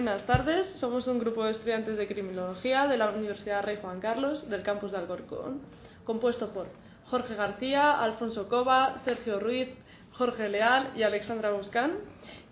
[0.00, 4.48] Buenas tardes, somos un grupo de estudiantes de criminología de la Universidad Rey Juan Carlos
[4.48, 5.60] del campus de Alcorcón,
[6.04, 6.68] compuesto por
[7.06, 9.68] Jorge García, Alfonso Cova, Sergio Ruiz,
[10.12, 11.98] Jorge Leal y Alexandra Buscán.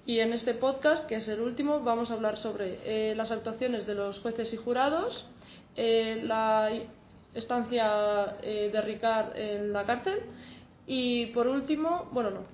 [0.09, 3.87] Y en este podcast, que es el último, vamos a hablar sobre eh, las actuaciones
[3.87, 5.27] de los jueces y jurados,
[5.77, 6.71] eh, la
[7.35, 10.21] estancia eh, de Ricard en la cárcel
[10.87, 12.47] y, por último, bueno, no,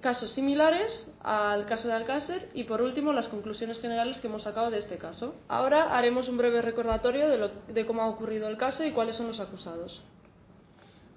[0.00, 4.70] casos similares al caso de Alcácer y por último las conclusiones generales que hemos sacado
[4.70, 5.34] de este caso.
[5.48, 9.40] Ahora haremos un breve recordatorio de cómo ha ocurrido el caso y cuáles son los
[9.40, 10.04] acusados.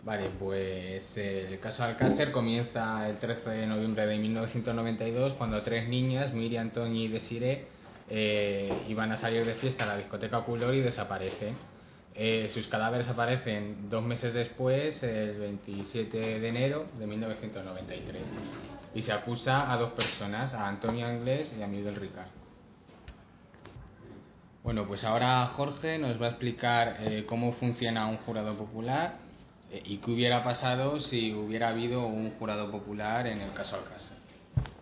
[0.06, 6.32] Vale, pues el caso Alcácer comienza el 13 de noviembre de 1992 cuando tres niñas,
[6.32, 7.66] Miriam, Toñi y Desiree,
[8.08, 11.56] eh, iban a salir de fiesta a la discoteca Culor y desaparecen.
[12.14, 18.22] Eh, sus cadáveres aparecen dos meses después, el 27 de enero de 1993.
[18.94, 22.30] Y se acusa a dos personas, a Antonio Anglés y a Miguel Ricard.
[24.64, 29.25] Bueno, pues ahora Jorge nos va a explicar eh, cómo funciona un jurado popular
[29.84, 34.18] y qué hubiera pasado si hubiera habido un jurado popular en el caso Alcácer.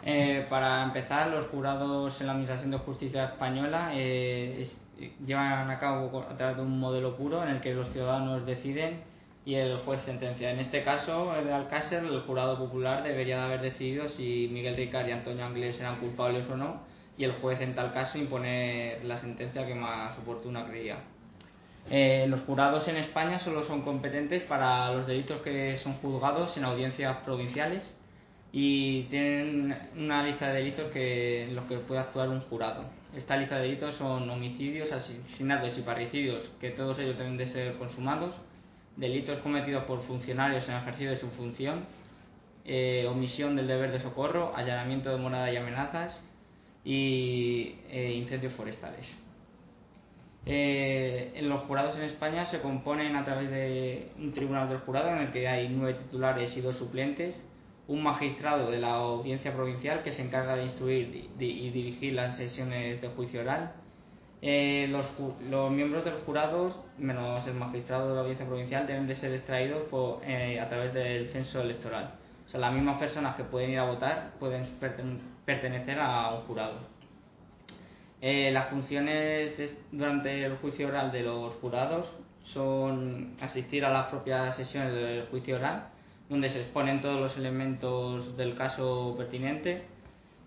[0.05, 4.69] Eh, para empezar, los jurados en la Administración de Justicia Española eh,
[5.25, 9.01] llevan a cabo a través de un modelo puro en el que los ciudadanos deciden
[9.45, 10.51] y el juez sentencia.
[10.51, 14.75] En este caso, el de Alcácer, el jurado popular debería de haber decidido si Miguel
[14.75, 16.81] Ricard y Antonio Anglés eran culpables o no,
[17.17, 20.97] y el juez en tal caso impone la sentencia que más oportuna creía.
[21.89, 26.63] Eh, los jurados en España solo son competentes para los delitos que son juzgados en
[26.63, 27.83] audiencias provinciales
[28.51, 32.85] y tienen una lista de delitos que, en los que puede actuar un jurado.
[33.15, 37.73] Esta lista de delitos son homicidios, asesinatos y parricidios, que todos ellos deben de ser
[37.77, 38.35] consumados,
[38.95, 41.85] delitos cometidos por funcionarios en ejercicio de su función,
[42.65, 46.21] eh, omisión del deber de socorro, allanamiento de morada y amenazas
[46.85, 49.22] y eh, incendios forestales.
[50.45, 55.09] Eh, en los jurados en España se componen a través de un tribunal del jurado
[55.09, 57.41] en el que hay nueve titulares y dos suplentes,
[57.87, 63.01] un magistrado de la audiencia provincial que se encarga de instruir y dirigir las sesiones
[63.01, 63.73] de juicio oral.
[64.41, 69.33] Eh, los, miembros del jurado, menos el magistrado de la audiencia provincial, deben de ser
[69.33, 69.83] extraídos
[70.23, 72.15] eh, a través del censo electoral.
[72.45, 74.65] O sea, las mismas personas que pueden ir a votar pueden
[75.45, 76.92] pertenecer a un jurado.
[78.25, 79.51] Eh, las funciones
[79.91, 82.09] durante el juicio oral de los jurados
[82.41, 85.89] son asistir a las propias sesiones del juicio oral,
[86.29, 89.83] donde se exponen todos los elementos del caso pertinente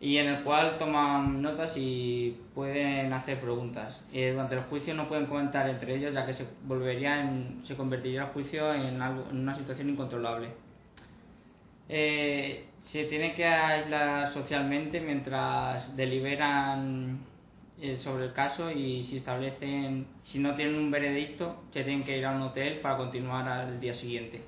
[0.01, 4.03] y en el cual toman notas y pueden hacer preguntas.
[4.11, 7.77] Eh, durante el juicio no pueden comentar entre ellos ya que se volvería en, se
[7.77, 10.49] convertiría el juicio en, algo, en una situación incontrolable.
[11.91, 17.36] Eh, se tiene que aislar socialmente mientras deliberan
[17.99, 22.25] sobre el caso y si establecen, si no tienen un veredicto, se tienen que ir
[22.25, 24.43] a un hotel para continuar al día siguiente.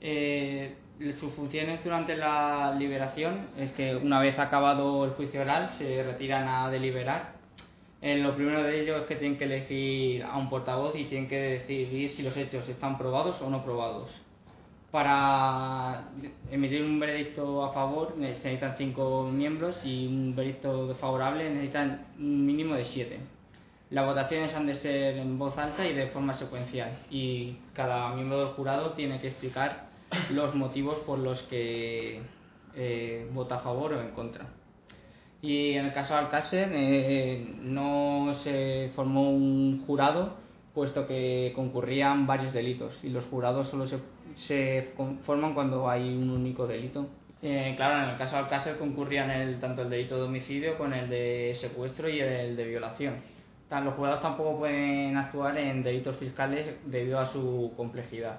[0.00, 0.76] Eh,
[1.18, 6.48] sus funciones durante la liberación es que una vez acabado el juicio oral se retiran
[6.48, 7.36] a deliberar.
[8.00, 11.28] Eh, lo primero de ello es que tienen que elegir a un portavoz y tienen
[11.28, 14.10] que decidir si los hechos están probados o no probados.
[14.90, 16.08] Para
[16.50, 22.74] emitir un veredicto a favor necesitan cinco miembros y un veredicto desfavorable necesitan un mínimo
[22.74, 23.20] de siete.
[23.90, 28.38] Las votaciones han de ser en voz alta y de forma secuencial y cada miembro
[28.38, 29.88] del jurado tiene que explicar
[30.30, 32.22] los motivos por los que
[32.74, 34.46] eh, vota a favor o en contra.
[35.42, 40.36] Y en el caso de Alcácer eh, no se formó un jurado
[40.78, 43.98] puesto que concurrían varios delitos y los jurados solo se,
[44.36, 44.92] se
[45.22, 47.08] forman cuando hay un único delito.
[47.42, 50.92] Eh, claro, en el caso de Alcácer concurrían el, tanto el delito de homicidio con
[50.92, 53.16] el de secuestro y el de violación.
[53.68, 58.38] Los jurados tampoco pueden actuar en delitos fiscales debido a su complejidad.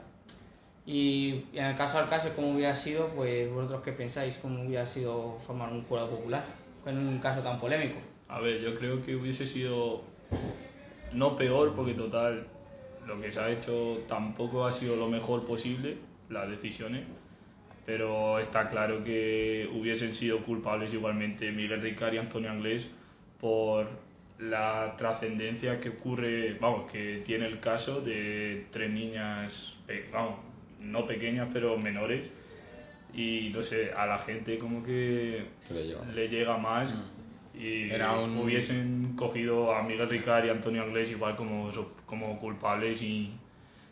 [0.86, 3.10] Y en el caso al caso, ¿cómo hubiera sido?
[3.10, 6.46] Pues vosotros qué pensáis, ¿cómo hubiera sido formar un jurado popular
[6.86, 8.00] en un caso tan polémico?
[8.30, 10.04] A ver, yo creo que hubiese sido
[11.14, 12.48] no peor, porque total,
[13.08, 15.98] lo que se ha hecho tampoco ha sido lo mejor posible,
[16.30, 17.06] las decisiones,
[17.86, 22.86] pero está claro que hubiesen sido culpables igualmente Miguel Ricard y Antonio Anglés
[23.40, 23.88] por
[24.40, 29.76] la trascendencia que ocurre, vamos, que tiene el caso de tres niñas,
[30.14, 30.36] vamos,
[30.80, 32.30] no pequeñas, pero menores,
[33.14, 35.46] y no sé, a la gente como que
[36.14, 36.94] le llega, más.
[36.94, 37.19] Mm.
[37.60, 37.92] Y
[38.42, 41.70] hubiesen cogido a Miguel Ricard y Antonio Anglés igual como,
[42.06, 43.34] como culpables y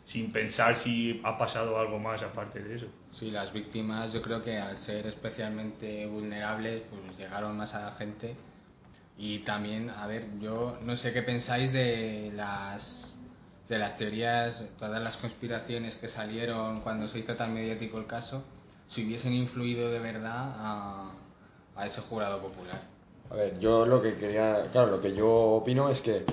[0.06, 2.86] sin pensar si ha pasado algo más aparte de eso.
[3.12, 7.92] Sí, las víctimas yo creo que al ser especialmente vulnerables pues llegaron más a la
[7.92, 8.34] gente
[9.18, 13.04] y también, a ver, yo no sé qué pensáis de las
[13.68, 18.42] de las teorías, todas las conspiraciones que salieron cuando se hizo tan mediático el caso,
[18.88, 21.12] si hubiesen influido de verdad a,
[21.76, 22.97] a ese jurado popular.
[23.30, 26.24] A ver, yo lo que quería, claro, lo que yo opino es que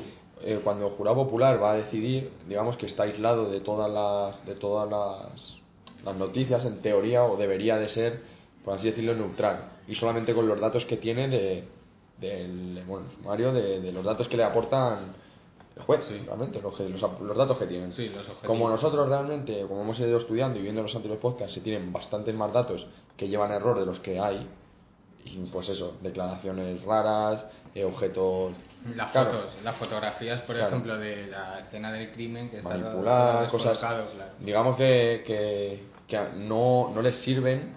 [0.42, 4.46] eh, cuando el jurado popular va a decidir, digamos que está aislado de todas las,
[4.46, 5.58] de todas las,
[6.04, 8.22] las noticias en teoría o debería de ser,
[8.64, 9.72] por así decirlo, neutral.
[9.88, 11.64] Y solamente con los datos que tiene de,
[12.18, 15.14] del bueno, sumario de, de, los datos que le aportan
[15.76, 17.92] el juez, realmente, los, los, datos que tienen.
[18.46, 22.34] como nosotros realmente, como hemos ido estudiando y viendo los anteriores podcasts, se tienen bastantes
[22.34, 22.88] más datos
[23.18, 24.48] que llevan error de los que hay,
[25.51, 28.54] pues eso, declaraciones raras, eh, objetos...
[28.95, 33.83] Las fotos, las fotografías, por ejemplo, de la escena del crimen que manipuladas, cosas...
[34.39, 37.75] Digamos que, que, que no, no les sirven,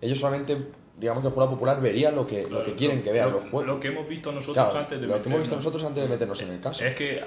[0.00, 3.32] ellos solamente digamos que el jurado popular vería lo que, lo que quieren que vean.
[3.32, 6.08] Lo, lo, que hemos visto nosotros antes de lo que hemos visto nosotros antes de
[6.08, 6.84] meternos en el caso.
[6.84, 7.24] Es que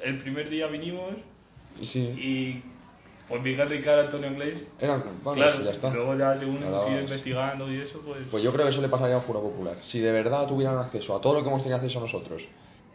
[0.00, 1.14] el primer día vinimos
[1.80, 2.00] y, sí.
[2.00, 2.71] y
[3.32, 5.90] pues Miguel Ricardo Antonio Inglés eran claro, ya está.
[5.90, 8.88] luego ya según hemos ido investigando y eso pues pues yo creo que eso le
[8.88, 11.76] pasaría al jurado popular si de verdad tuvieran acceso a todo lo que hemos tenido
[11.76, 12.42] acceso nosotros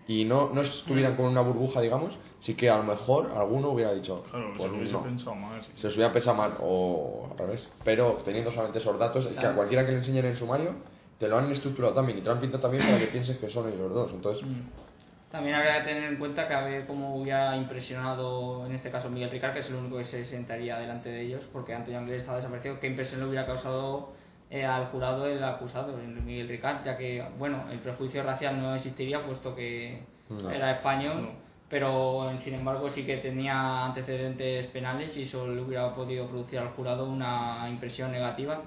[0.07, 3.93] y no, no estuvieran con una burbuja, digamos, sí que a lo mejor alguno hubiera
[3.93, 4.23] dicho.
[4.31, 5.61] Claro, pues se hubiese pensado mal.
[5.75, 7.67] Se hubiera pensado mal, o al revés.
[7.83, 10.75] Pero teniendo solamente esos datos, es que a cualquiera que le enseñen en sumario,
[11.19, 13.49] te lo han estructurado también y te lo han pintado también para que pienses que
[13.49, 14.11] son ellos los dos.
[14.13, 14.43] Entonces.
[14.43, 14.86] Mm.
[15.31, 19.09] También habría que tener en cuenta que a ver cómo hubiera impresionado, en este caso,
[19.09, 22.19] Miguel Ricard, que es el único que se sentaría delante de ellos, porque Antonio Anglés
[22.19, 24.13] estaba desaparecido, qué impresión le hubiera causado
[24.49, 29.25] eh, al jurado el acusado, Miguel Ricard, ya que, bueno, el prejuicio racial no existiría
[29.25, 30.01] puesto que
[30.49, 31.31] era español,
[31.69, 36.69] pero sin embargo sí que tenía antecedentes penales y eso le hubiera podido producir al
[36.69, 38.61] jurado una impresión negativa.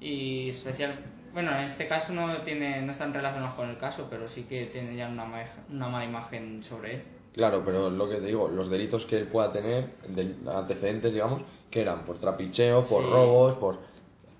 [0.00, 0.98] Y especial,
[1.32, 4.66] bueno, en este caso no tiene no están relacionados con el caso, pero sí que
[4.66, 5.26] tiene ya una,
[5.70, 7.02] una mala imagen sobre él.
[7.34, 11.42] Claro, pero lo que te digo, los delitos que él pueda tener, de antecedentes, digamos,
[11.70, 13.92] que eran por trapicheo, por robos, por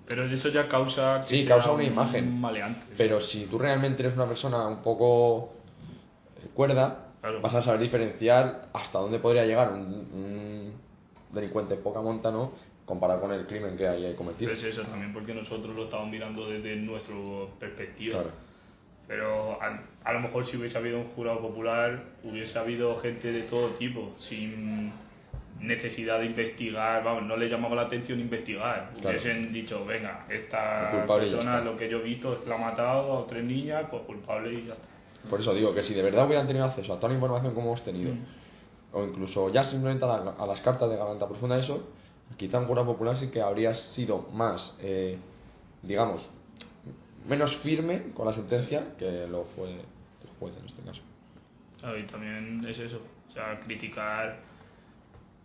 [0.05, 2.39] pero eso ya causa sí, causa una imagen.
[2.39, 2.85] Maleante.
[2.97, 5.53] Pero si tú realmente eres una persona un poco
[6.53, 10.73] cuerda, vas a saber diferenciar hasta dónde podría llegar un,
[11.31, 12.51] delincuente poca monta, ¿no?
[12.85, 14.51] Comparado con el crimen que haya cometido.
[14.51, 17.15] es eso también, porque nosotros lo estamos mirando desde nuestra
[17.59, 18.23] perspectiva.
[19.07, 23.43] Pero a, a, lo mejor si hubiese habido un jurado popular, hubiese habido gente de
[23.43, 24.91] todo tipo, sin
[25.59, 28.91] necesidad de investigar, vamos, no le llamaba la atención investigar.
[28.97, 33.43] Hubiesen dicho, venga, esta persona, lo que yo he visto, la ha matado a tres
[33.43, 34.87] niñas, pues culpable y ya está.
[35.29, 37.67] Por eso digo que si de verdad hubieran tenido acceso a toda la información como
[37.67, 38.25] hemos tenido, mm.
[38.93, 41.87] o incluso ya simplemente a, las cartas de garganta profunda, eso,
[42.37, 45.17] quizá un jurado popular sí que habría sido más, eh,
[45.81, 46.27] digamos,
[47.27, 51.01] menos firme con la sentencia que lo fue el juez en este caso.
[51.97, 54.39] y también es eso, o sea, criticar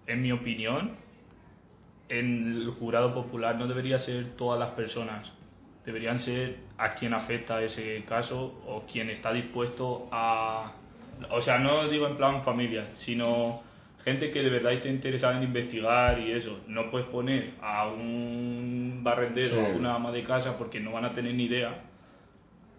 [0.07, 0.97] en mi opinión,
[2.09, 5.31] en el jurado popular no debería ser todas las personas,
[5.85, 10.73] deberían ser a quien afecta ese caso o quien está dispuesto a...
[11.31, 13.63] O sea, no digo en plan familia, sino
[14.05, 16.61] gente que de verdad esté interesada en investigar y eso.
[16.67, 21.05] No puedes poner a un barrendero o a una ama de casa porque no van
[21.05, 21.85] a tener ni idea.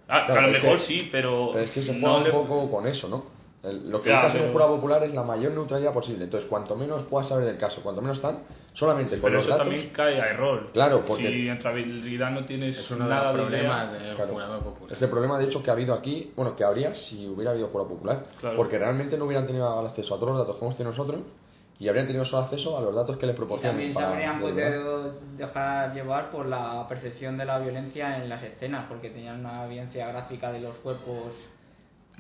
[0.08, 1.52] Ah, a lo mejor sí, pero...
[1.54, 3.39] Pero es que se juega un poco con eso, ¿no?
[3.64, 6.24] Lo que busca ser un jurado popular es la mayor neutralidad posible.
[6.24, 8.40] Entonces, cuanto menos puedas saber del caso, cuanto menos tal,
[8.74, 10.70] solamente con pero los eso también cae a error.
[10.72, 11.28] Claro, porque.
[11.28, 14.94] Si en realidad no tienes es uno nada de los problemas del jurado popular.
[14.94, 17.90] Ese problema, de hecho, que ha habido aquí, bueno, que habría si hubiera habido jurado
[17.90, 18.26] popular.
[18.56, 21.22] Porque realmente no hubieran tenido acceso a todos los datos que hemos tenido nosotros
[21.80, 23.76] y habrían tenido solo acceso a los datos que les proporcionan.
[23.76, 28.86] también se habrían podido dejar llevar por la percepción de la violencia en las escenas,
[28.90, 31.34] porque tenían una evidencia gráfica de los cuerpos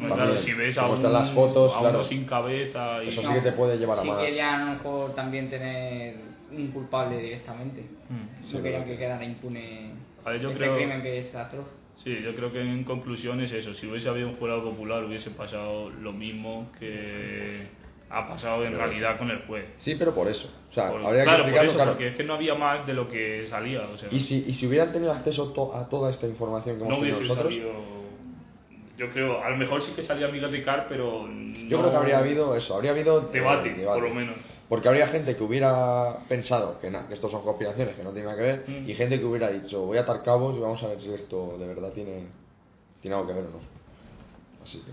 [0.08, 1.96] También, claro, si ves a, un, las fotos, a claro.
[2.00, 4.24] uno sin cabeza y Eso sí que te puede llevar a sí más.
[4.26, 6.16] querían a lo mejor también tener
[6.52, 7.82] un culpable directamente.
[8.10, 8.46] Mm.
[8.46, 9.92] Sí, no querían que quedara impune
[10.26, 11.68] A ver, yo este creo- crimen que es atroz.
[11.98, 13.74] Sí, yo creo que en conclusión es eso.
[13.74, 17.68] Si hubiese habido un jurado popular hubiese pasado lo mismo que
[18.10, 19.66] ha pasado en Pero realidad con el juez.
[19.78, 20.50] Sí, pero por eso.
[20.72, 21.92] O sea, Por- habría claro, que por eso, claro.
[21.92, 23.82] porque es que no había más de lo que salía.
[23.82, 26.86] O sea, Y si, y si hubieran tenido acceso to- a toda esta información que
[26.86, 27.99] hemos no tenido nosotros, salido.
[29.00, 31.26] Yo creo, a lo mejor sí que salía Miguel Ricard, pero.
[31.70, 34.36] yo creo que habría habido eso, habría habido eh, Debate, por lo menos.
[34.68, 38.28] Porque habría gente que hubiera pensado que, nada, que esto son conspiraciones, que no tiene
[38.28, 38.90] nada que ver, Mm.
[38.90, 41.56] y gente que hubiera dicho, voy a atar cabos y vamos a ver si esto
[41.58, 42.28] de verdad tiene,
[43.02, 43.60] tiene algo que ver o no.
[44.62, 44.92] Así que...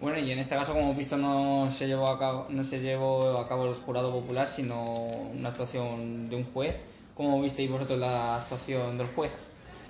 [0.00, 2.80] Bueno, y en este caso, como hemos visto, no se llevó a cabo, no se
[2.80, 4.94] llevó a cabo el jurado popular, sino
[5.34, 6.74] una actuación de un juez.
[7.14, 9.30] ¿Cómo visteis vosotros la actuación del juez?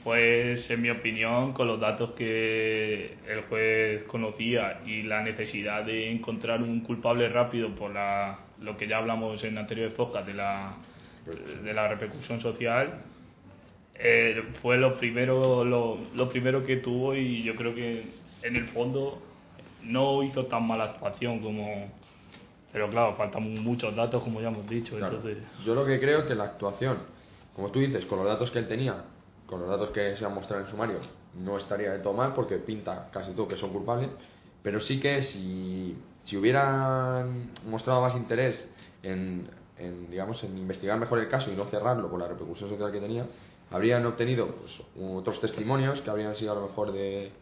[0.04, 6.11] Pues en mi opinión, con los datos que el juez conocía y la necesidad de
[6.11, 10.75] encontrar un culpable rápido por la, lo que ya hablamos en anteriores podcasts de la,
[11.62, 13.02] de la repercusión social,
[13.95, 18.04] eh, fue lo primero, lo, lo primero que tuvo y yo creo que
[18.42, 19.21] en el fondo
[19.83, 21.92] no hizo tan mala actuación como...
[22.73, 25.16] Pero claro, faltan muchos datos como ya hemos dicho, Claro.
[25.16, 25.45] entonces...
[25.66, 26.99] Yo lo que creo que la actuación,
[27.54, 29.04] como tú dices, con los datos que él tenía,
[29.50, 30.99] con los datos que se han mostrado en el sumario,
[31.35, 34.09] no estaría de todo mal porque pinta casi todo que son culpables,
[34.62, 38.69] pero sí que si, si hubieran mostrado más interés
[39.02, 42.92] en, en, digamos, en investigar mejor el caso y no cerrarlo por la repercusión social
[42.92, 43.26] que tenía,
[43.71, 44.83] habrían obtenido pues,
[45.16, 47.33] otros testimonios que habrían sido a lo mejor de,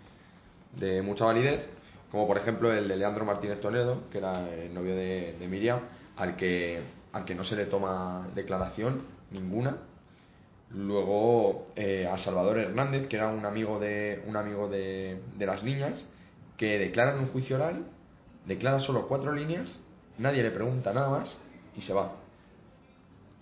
[0.78, 1.66] de mucha validez,
[2.10, 5.80] como por ejemplo el de Leandro Martínez Toledo, que era el novio de, de Miriam,
[6.16, 6.80] al que,
[7.12, 9.76] al que no se le toma declaración ninguna.
[10.70, 15.62] Luego eh, a Salvador Hernández, que era un amigo de, un amigo de, de las
[15.62, 16.08] niñas,
[16.56, 17.86] que declara en un juicio oral,
[18.46, 19.80] declara solo cuatro líneas,
[20.18, 21.38] nadie le pregunta nada más
[21.76, 22.12] y se va.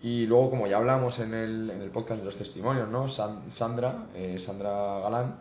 [0.02, 3.08] Y luego, como ya hablamos en el, en el podcast de los testimonios, ¿no?
[3.10, 5.36] San- Sandra, eh, Sandra Galán,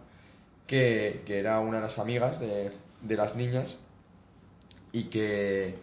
[0.65, 3.67] que, que era una de las amigas de, de las niñas
[4.91, 5.75] y que,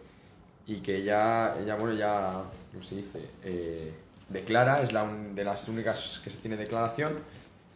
[0.67, 2.43] y que ella, ella, bueno, ya,
[2.73, 3.31] ¿cómo se dice?
[3.45, 3.93] Eh,
[4.29, 7.19] declara, es la de las únicas que se tiene declaración,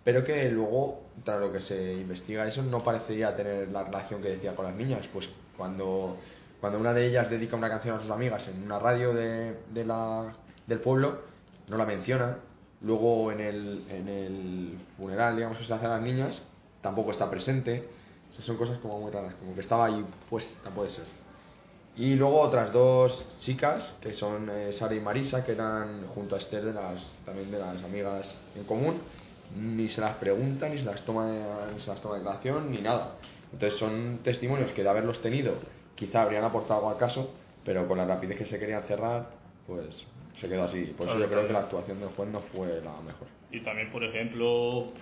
[0.04, 4.28] pero que luego, tras lo que se investiga eso, no parecería tener la relación que
[4.28, 6.16] decía con las niñas, pues cuando,
[6.60, 9.84] cuando una de ellas dedica una canción a sus amigas en una radio de, de
[9.84, 10.32] la,
[10.66, 11.22] del pueblo,
[11.68, 12.38] no la menciona,
[12.82, 16.40] luego en el, en el funeral, digamos, que se hace a las niñas,
[16.82, 17.88] tampoco está presente,
[18.38, 21.25] O son cosas como muy raras, como que estaba ahí puesta, puede ser.
[21.96, 26.38] Y luego otras dos chicas, que son eh, Sara y Marisa, que eran junto a
[26.38, 29.00] Esther de las, también de las amigas en común,
[29.56, 31.32] ni se las pregunta, ni se las toma,
[31.74, 33.14] ni se las toma declaración, ni nada.
[33.52, 35.54] Entonces son testimonios que de haberlos tenido
[35.96, 37.32] quizá habrían aportado algo al caso,
[37.64, 39.30] pero con la rapidez que se querían cerrar,
[39.66, 40.84] pues se quedó así.
[40.96, 43.26] Por eso Claro, yo creo que la actuación del juez no fue la mejor.
[43.50, 44.92] Y también, por ejemplo,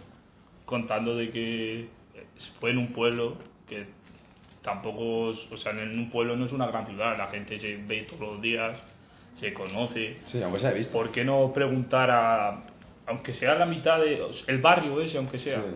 [0.65, 1.89] contando de que
[2.61, 3.37] fue en un pueblo
[3.69, 3.87] que
[4.64, 7.76] tampoco, es- o sea, en un pueblo no es una gran ciudad, la gente se
[7.76, 8.76] ve todos los días,
[9.37, 10.16] se conoce.
[10.25, 10.92] Sí, aunque se ha visto.
[10.92, 12.64] ¿Por qué no preguntar a,
[13.06, 15.61] aunque sea la mitad de, el barrio ese, aunque sea?
[15.61, 15.66] Sí.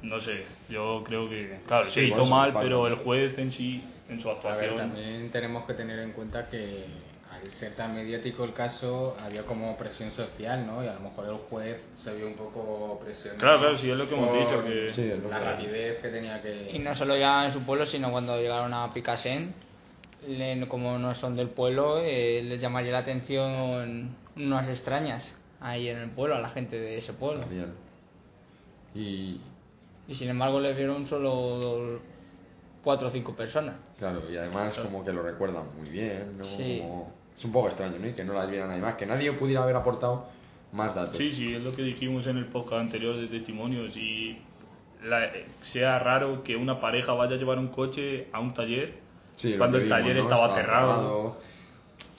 [0.00, 3.84] No sé, yo creo que, claro, Sí, se hizo mal, pero el juez en sí,
[4.08, 4.76] en su A ver, actuación...
[4.76, 6.84] también tenemos que tener en cuenta que
[7.42, 10.82] al ser tan mediático el caso, había como presión social, ¿no?
[10.82, 13.38] Y a lo mejor el juez se vio un poco presionado.
[13.40, 15.98] Claro, claro, sí, es lo que hemos dicho, que- Sí, es lo la que- rapidez
[16.02, 16.70] que tenía que...
[16.72, 19.54] Y no solo ya en su pueblo, sino cuando llegaron a Picasen,
[20.26, 25.98] le- como no son del pueblo, eh, les llamaría la atención unas extrañas ahí en
[25.98, 27.40] el pueblo, a la gente de ese pueblo.
[27.40, 27.72] También.
[28.94, 29.40] Y
[30.08, 32.00] Y sin embargo les vieron solo dos-
[32.82, 33.74] cuatro o cinco personas.
[33.98, 36.44] claro, y además como que lo recuerdan muy bien, ¿no?
[36.44, 36.78] Sí.
[36.80, 38.08] Como- es un poco extraño, ¿no?
[38.08, 40.26] Y que no las viera nadie más, que nadie pudiera haber aportado
[40.72, 41.16] más datos.
[41.16, 44.38] Sí, sí, es lo que dijimos en el podcast anterior de testimonios y
[45.04, 45.30] la-
[45.60, 48.94] sea raro que una pareja vaya a llevar un coche a un taller
[49.36, 50.22] Sí, cuando el vimos, taller ¿no?
[50.24, 51.36] estaba cerrado.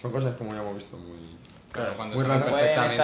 [0.01, 1.17] Son cosas como ya hemos visto muy...
[1.71, 2.45] Claro, cuando Muy raro.
[2.45, 2.95] perfectamente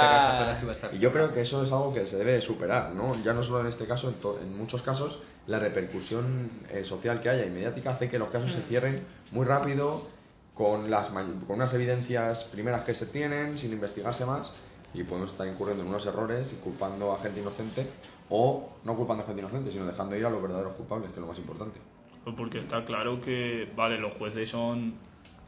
[0.66, 3.22] que estar- Y yo creo que eso es algo que se debe superar, ¿no?
[3.24, 7.22] Ya no solo en este caso, en, to- en muchos casos, la repercusión eh, social
[7.22, 10.08] que haya y mediática hace que los casos se cierren muy rápido,
[10.56, 14.50] con, las, con unas evidencias primeras que se tienen, sin investigarse más,
[14.94, 17.88] y podemos estar incurriendo en unos errores y culpando a gente inocente,
[18.30, 21.22] o no culpando a gente inocente, sino dejando ir a los verdaderos culpables, que es
[21.22, 21.80] lo más importante.
[22.24, 24.96] Pues porque está claro que, vale, los jueces son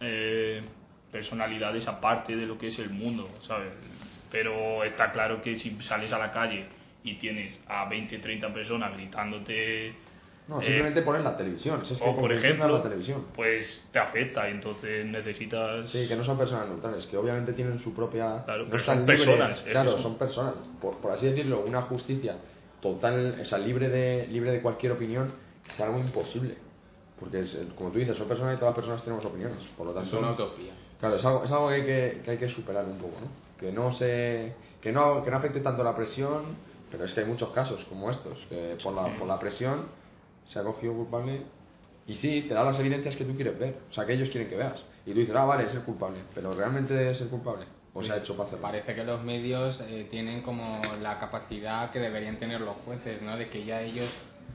[0.02, 0.62] eh,
[1.12, 3.72] personalidades aparte de lo que es el mundo, ¿sabes?
[4.30, 6.68] Pero está claro que si sales a la calle
[7.04, 9.96] y tienes a 20, 30 personas gritándote
[10.48, 11.86] No, Eh, simplemente poner la televisión.
[11.86, 13.26] si es que o por ejemplo, la televisión.
[13.36, 15.90] pues te afecta y entonces necesitas...
[15.90, 18.44] Sí, que no son personas neutrales, que obviamente tienen su propia...
[18.46, 20.02] Claro, no pero son libres- personas, es Claro, eso.
[20.04, 20.56] son personas.
[20.82, 22.38] Por, por así decirlo, una justicia
[22.82, 25.34] total, o sea, libre de, libre de cualquier opinión,
[25.70, 26.56] es algo imposible.
[27.20, 29.58] Porque, es, como tú dices, son personas y todas las personas tenemos opiniones.
[29.76, 30.72] Por lo Es tanto, una utopía.
[31.00, 33.28] Claro, es algo, es algo que, hay que, que hay que superar un poco, ¿no?
[33.60, 36.44] Que no se que no, que no afecte tanto la presión,
[36.92, 39.88] pero es que hay muchos casos como estos, que por la, por la presión
[40.48, 41.42] se ha cogido culpable
[42.08, 44.50] y sí, te da las evidencias que tú quieres ver, o sea, que ellos quieren
[44.50, 44.82] que veas.
[45.06, 47.66] Y tú dices, ah, vale, es el culpable, pero ¿realmente es el culpable?
[47.94, 48.62] ¿O se ha hecho para hacerlo?
[48.64, 53.36] Parece que los medios eh, tienen como la capacidad que deberían tener los jueces, ¿no?
[53.38, 54.10] De que ya ellos,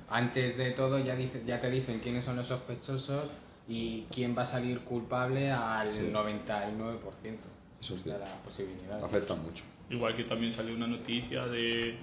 [0.09, 3.31] antes de todo, ya, dice, ya te dicen quiénes son los sospechosos
[3.69, 6.11] y quién va a salir culpable al Sí.
[6.13, 7.39] 99%
[7.81, 8.21] Eso es de cierto.
[8.25, 9.03] las posibilidades.
[9.05, 9.65] Afectan mucho.
[9.91, 11.97] Igual que también salió una noticia de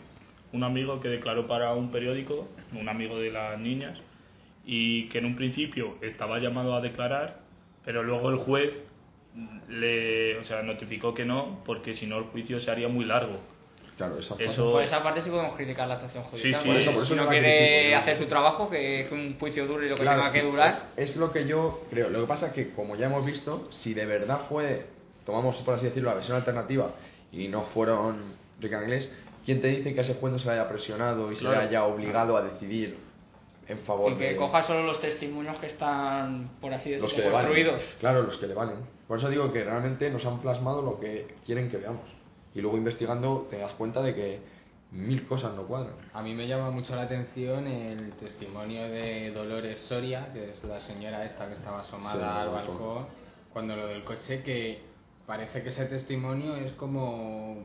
[0.53, 3.97] un amigo que declaró para un periódico, un amigo de las niñas,
[4.65, 7.39] y que en un principio estaba llamado a declarar,
[7.85, 8.71] pero luego el juez
[9.69, 13.39] le, o sea, notificó que no, porque si no el juicio se haría muy largo.
[13.97, 16.53] Claro, esa Eso- Por esa parte sí podemos criticar la actuación judicial.
[16.61, 19.67] sí, Por por eso, eso si no quiere hacer su trabajo, que, que un juicio
[19.67, 20.71] dure lo que Claro, tenga que durar.
[20.95, 22.09] Es, es lo que yo creo.
[22.09, 24.85] Lo que pasa es que, como ya hemos visto, si de verdad fue,
[25.25, 26.91] tomamos por así decirlo, la versión alternativa
[27.33, 29.09] y no fueron Rick Anglés,
[29.49, 31.49] ¿quién te dice que a ese juez no se le haya presionado y se le
[31.49, 31.67] Claro.
[31.67, 32.97] haya obligado a decidir
[33.67, 37.23] en favor Y que de coja solo los testimonios que están, por así los decirlo,
[37.23, 37.47] que valen?
[37.51, 37.81] construidos.
[37.99, 38.75] Claro, los que le valen.
[39.07, 42.03] Por eso digo que realmente nos han plasmado lo que quieren que veamos.
[42.53, 44.39] Y luego investigando te das cuenta de que
[44.91, 45.93] mil cosas no cuadran.
[46.13, 50.79] A mí me llama mucho la atención el testimonio de Dolores Soria, que es la
[50.81, 52.77] señora esta que estaba asomada Sí, al al balcón.
[52.77, 53.05] balcón,
[53.53, 54.79] cuando lo del coche, que
[55.25, 57.63] parece que ese testimonio es como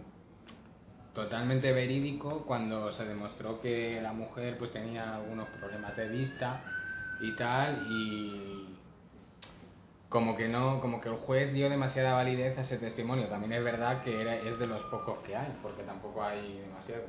[1.14, 6.60] totalmente verídico cuando se demostró que la mujer pues tenía algunos problemas de vista
[7.20, 8.66] y tal y
[10.08, 13.64] como que no como que el juez dio demasiada validez a ese testimonio también es
[13.64, 17.06] verdad que era, es de los pocos que hay porque tampoco hay demasiados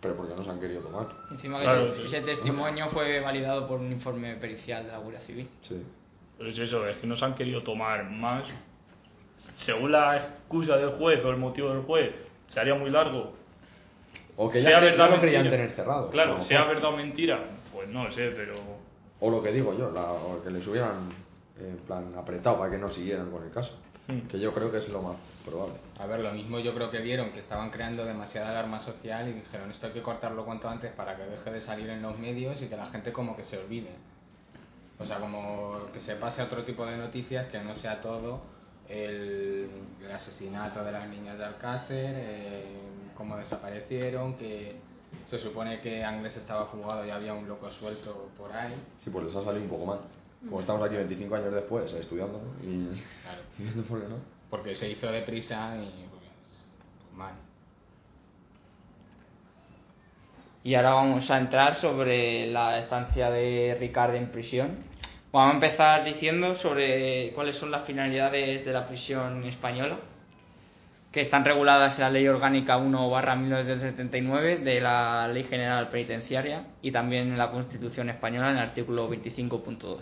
[0.00, 1.08] Pero porque no se han querido tomar.
[1.30, 2.06] Encima que Claro, ese, sí.
[2.06, 5.48] ese testimonio fue validado por un informe pericial de la Guardia Civil.
[5.62, 5.80] Sí.
[6.38, 8.44] Pero es eso, es que no se han querido tomar más.
[9.54, 12.12] Según la excusa del juez o el motivo del juez,
[12.52, 13.32] se haría muy largo.
[14.36, 15.62] O que sea ya, verdad ya lo o querían mentira.
[15.62, 16.10] tener cerrado.
[16.10, 16.74] Claro, sea mejor.
[16.76, 18.54] verdad o mentira, pues no sé, pero
[19.20, 21.08] O lo que digo yo, la- o que les hubieran
[21.60, 23.76] en plan apretado para que no siguieran con el caso.
[24.08, 24.20] Hmm.
[24.26, 25.74] Que yo creo que es lo más probable.
[26.00, 29.32] A ver, lo mismo yo creo que vieron que estaban creando demasiada alarma social y
[29.34, 32.60] dijeron esto hay que cortarlo cuanto antes para que deje de salir en los medios
[32.62, 33.90] y que la gente como que se olvide.
[34.98, 38.40] O sea, como que se pase a otro tipo de noticias que no sea todo
[38.92, 39.68] el,
[40.04, 42.64] el asesinato de las niñas de Alcácer, eh,
[43.16, 44.76] cómo desaparecieron, que
[45.26, 48.74] se supone que Ángeles estaba jugado y había un loco suelto por ahí.
[48.98, 50.00] Sí, pues les ha salido un poco mal.
[50.44, 53.42] Como estamos aquí 25 años después eh, estudiando y, Claro.
[53.58, 54.16] y viendo por qué no.
[54.50, 56.22] Porque se hizo deprisa y pues,
[57.14, 57.34] mal.
[60.64, 64.91] Y ahora vamos a entrar sobre la estancia de Ricardo en prisión.
[65.32, 69.96] Vamos a empezar diciendo sobre cuáles son las finalidades de la prisión española,
[71.10, 76.92] que están reguladas en la Ley Orgánica 1 1979 de la Ley General Penitenciaria y
[76.92, 80.00] también en la Constitución Española en el artículo 25.2.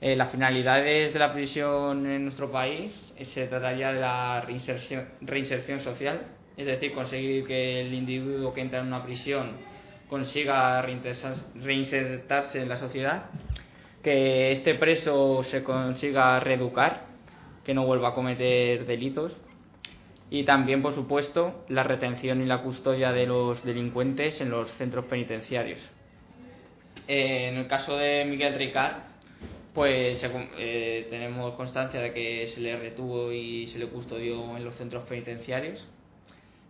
[0.00, 5.08] Eh, las finalidades de la prisión en nuestro país eh, se trataría de la reinserción,
[5.20, 6.22] reinserción social,
[6.56, 9.58] es decir, conseguir que el individuo que entra en una prisión
[10.08, 13.24] consiga reinsertarse en la sociedad,
[14.08, 17.08] que este preso se consiga reeducar,
[17.62, 19.36] que no vuelva a cometer delitos,
[20.30, 25.04] y también, por supuesto, la retención y la custodia de los delincuentes en los centros
[25.04, 25.86] penitenciarios.
[27.06, 28.96] Eh, en el caso de Miguel Ricard,
[29.74, 30.24] pues
[30.56, 35.04] eh, tenemos constancia de que se le retuvo y se le custodió en los centros
[35.04, 35.86] penitenciarios,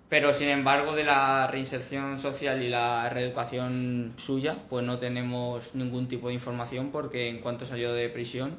[0.09, 6.09] pero sin embargo de la reinserción social y la reeducación suya, pues no tenemos ningún
[6.09, 8.57] tipo de información porque en cuanto salió de prisión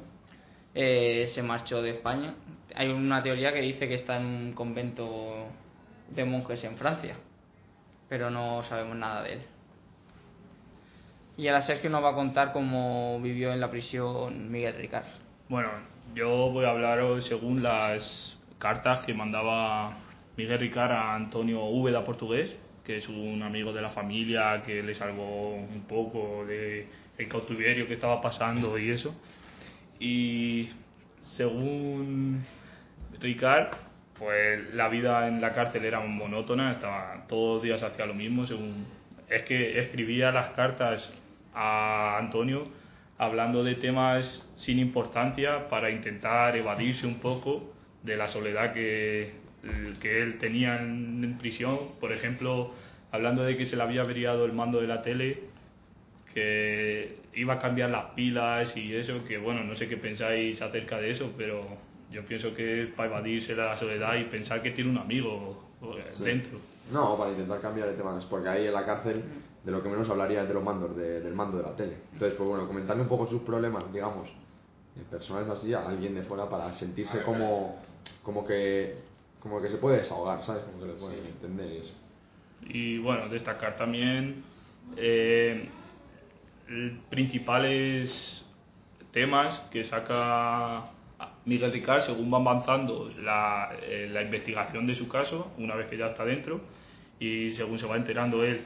[0.74, 2.34] eh, se marchó de España.
[2.76, 5.48] Hay una teoría que dice que está en un convento
[6.08, 7.16] de monjes en Francia,
[8.08, 9.40] pero no sabemos nada de él.
[11.36, 15.06] Y ahora Sergio nos va a contar cómo vivió en la prisión Miguel Ricard.
[15.48, 15.70] Bueno,
[16.14, 19.96] yo voy a hablaros según las cartas que mandaba
[20.40, 24.94] Miguel Ricard a Antonio Úbeda Portugués, que es un amigo de la familia que le
[24.94, 26.88] salvó un poco de
[27.28, 29.14] cautiverio que estaba pasando y eso.
[29.98, 30.70] Y
[31.20, 32.42] según
[33.20, 33.76] Ricard,
[34.18, 38.46] pues la vida en la cárcel era monótona, estaba todos los días hacía lo mismo,
[39.28, 41.12] es que escribía las cartas
[41.54, 42.64] a Antonio
[43.18, 49.34] hablando de temas sin importancia para intentar evadirse un poco de la soledad que,
[50.00, 51.78] que él tenía en, prisión.
[52.00, 52.70] Por ejemplo,
[53.12, 55.40] hablando de que se le había averiado el mando de la tele,
[56.32, 60.98] que iba a cambiar las pilas y eso, que bueno, no sé qué pensáis acerca
[60.98, 61.60] de eso, pero
[62.10, 65.64] yo pienso que es para evadirse la soledad y pensar que tiene un amigo
[66.12, 66.24] Sí.
[66.24, 66.58] dentro.
[66.92, 69.22] No, para intentar cambiar de temas, porque ahí en la cárcel
[69.64, 71.94] de lo que menos hablaría es de los mandos, de- del mando de la tele.
[72.12, 74.28] Entonces, pues bueno, comentarle un poco sus problemas, digamos,
[74.94, 77.76] de personas así a alguien de fuera para sentirse como,
[78.22, 78.94] como que
[79.40, 80.62] como que se puede desahogar, ¿sabes?
[80.64, 81.94] Como que le puede entender y eso.
[82.62, 84.44] Y bueno, destacar también
[84.96, 85.68] eh,
[87.08, 88.46] principales
[89.12, 90.84] temas que saca
[91.44, 95.96] Miguel Ricard según va avanzando la, eh, la investigación de su caso, una vez que
[95.96, 96.60] ya está dentro,
[97.18, 98.60] y según se va enterando él.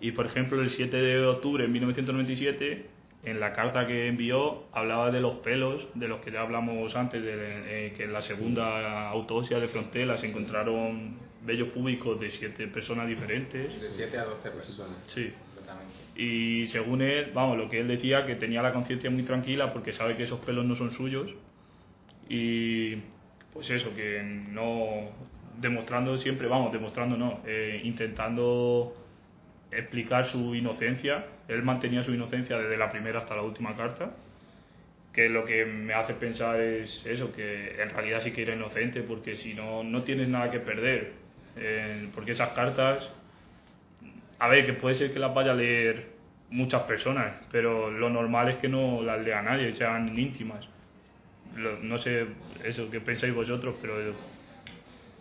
[0.00, 2.86] Y por ejemplo, el 7 de octubre de 1997,
[3.22, 7.22] en la carta que envió, hablaba de los pelos, de los que ya hablamos antes,
[7.22, 12.66] de eh, que en la segunda autopsia de Frontela se encontraron vellos públicos de siete
[12.68, 13.80] personas diferentes.
[13.80, 14.96] De 7 a 12 personas.
[15.06, 15.32] Sí.
[16.16, 19.92] Y según él, vamos, lo que él decía, que tenía la conciencia muy tranquila porque
[19.92, 21.30] sabe que esos pelos no son suyos.
[22.28, 22.96] Y
[23.52, 25.10] pues eso, que no.
[25.60, 28.94] demostrando siempre, vamos, demostrando no, eh, intentando
[29.70, 31.26] explicar su inocencia.
[31.48, 34.10] Él mantenía su inocencia desde la primera hasta la última carta.
[35.12, 39.02] Que lo que me hace pensar es eso, que en realidad sí que era inocente,
[39.02, 41.12] porque si no, no tienes nada que perder.
[41.56, 43.10] Eh, porque esas cartas
[44.40, 46.06] a ver, que puede ser que las vaya a leer
[46.48, 50.66] muchas personas, pero lo normal es que no las lea nadie, sean íntimas.
[51.82, 52.26] No sé
[52.64, 53.94] eso que pensáis vosotros, pero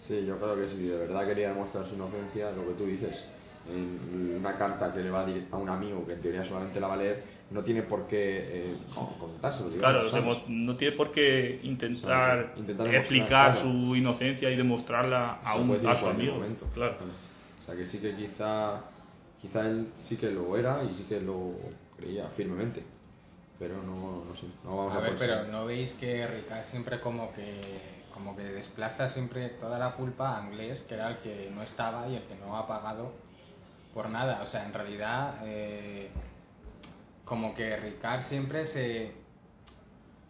[0.01, 3.25] Sí, yo creo que si de verdad quería demostrar su inocencia, lo que tú dices,
[3.67, 6.88] una carta que le va a dir a un amigo que en teoría solamente la
[6.88, 11.12] va a leer, no tiene por qué eh, con- contárselo, digamos, claro, no tiene por
[11.12, 12.54] qué intentar,
[12.93, 13.62] explicar claro.
[13.62, 16.36] su inocencia y demostrarla a, un, a en su amigo.
[16.36, 16.65] momento.
[16.74, 16.95] Claro.
[17.62, 18.82] O sea que sí que quizá,
[19.41, 21.52] quizá él sí que lo era y sí que lo
[21.98, 22.84] creía firmemente.
[23.60, 25.43] Pero no, no sé, no vamos a, A ver, pero.
[25.45, 30.39] ¿no veis que Ricard siempre como que como que desplaza siempre toda la culpa a
[30.39, 33.12] Anglés, que era el que no estaba y el que no ha pagado
[33.93, 34.43] por nada?
[34.43, 36.10] O sea, en realidad, eh,
[37.25, 39.12] como que Ricard siempre se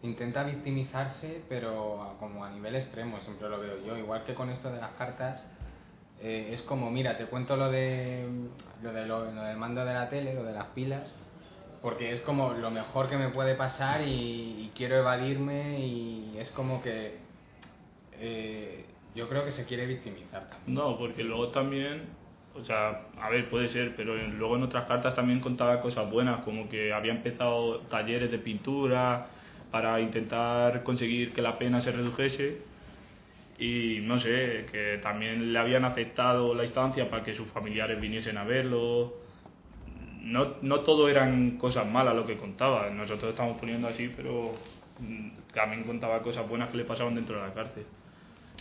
[0.02, 3.96] intenta victimizarse, pero como a nivel extremo, siempre lo veo yo.
[3.96, 5.42] Igual que con esto de las cartas,
[6.20, 8.26] eh, es como, mira, te cuento lo de
[8.82, 11.12] lo, de lo, lo del mando de la tele, lo de las pilas,
[11.82, 16.50] porque es como lo mejor que me puede pasar y, y quiero evadirme y es
[16.50, 17.18] como que
[18.18, 20.74] eh, yo creo que se quiere victimizar también.
[20.74, 22.08] No, porque luego también,
[22.54, 26.42] o sea, a ver, puede ser, pero luego en otras cartas también contaba cosas buenas,
[26.42, 29.28] como que había empezado talleres de pintura
[29.70, 32.58] para intentar conseguir que la pena se redujese
[33.58, 38.38] y no sé, que también le habían aceptado la instancia para que sus familiares viniesen
[38.38, 39.14] a verlo.
[40.22, 44.52] No, no todo eran cosas malas lo que contaba, nosotros estamos poniendo así, pero
[44.98, 47.84] mm, también contaba cosas buenas que le pasaban dentro de la cárcel.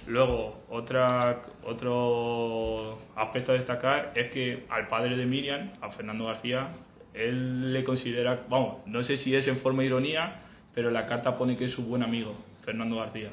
[0.07, 6.69] Luego, otra, otro aspecto a destacar es que al padre de Miriam, a Fernando García,
[7.13, 10.41] él le considera, vamos, no sé si es en forma de ironía,
[10.73, 13.29] pero la carta pone que es su buen amigo, Fernando García.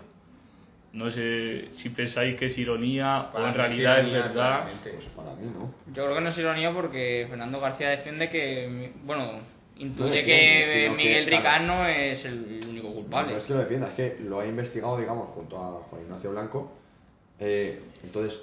[0.93, 4.69] No sé si pensáis que es ironía o en realidad es ironía verdad.
[4.83, 5.75] Pues para mí no.
[5.93, 9.41] Yo creo que no es ironía porque Fernando García defiende que, bueno,
[9.79, 10.25] intuye defiende,
[10.65, 11.39] que sino que, Miguel claro.
[11.43, 13.33] Ricard no es el único No, culpable.
[13.33, 16.31] no es que lo defienda, es que lo ha investigado, digamos, junto a Juan Ignacio
[16.31, 16.73] Blanco.
[17.39, 18.39] Eh, entonces,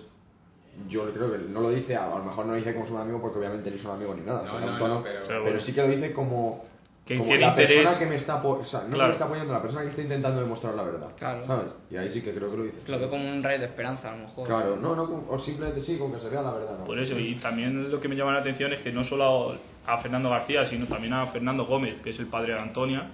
[0.89, 3.21] yo creo que no lo dice, a, lo mejor no lo dice como su amigo
[3.21, 5.59] porque obviamente ni es un amigo ni nada, No, no, tono, no, pero- Pero bueno.
[5.59, 6.65] sí que lo dice como,
[7.05, 7.71] Que como la interés.
[7.77, 9.07] persona que me está, o sea, no que Claro.
[9.07, 11.45] me está apoyando, la persona que está intentando demostrar la verdad, Claro.
[11.45, 11.71] ¿sabes?
[11.91, 12.77] Y ahí sí que creo que lo dice.
[12.87, 14.47] Lo ve como un rey de esperanza, a lo mejor.
[14.47, 16.79] Claro, no, no, o simplemente sí, con que se vea la verdad.
[16.79, 16.85] ¿no?
[16.85, 19.97] Por eso, y también lo que me llama la atención es que no solo a
[19.99, 23.09] Fernando García, sino también a Fernando Gómez, que es el padre de Antonia,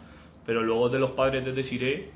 [0.46, 2.12] pero luego de los padres de Desiré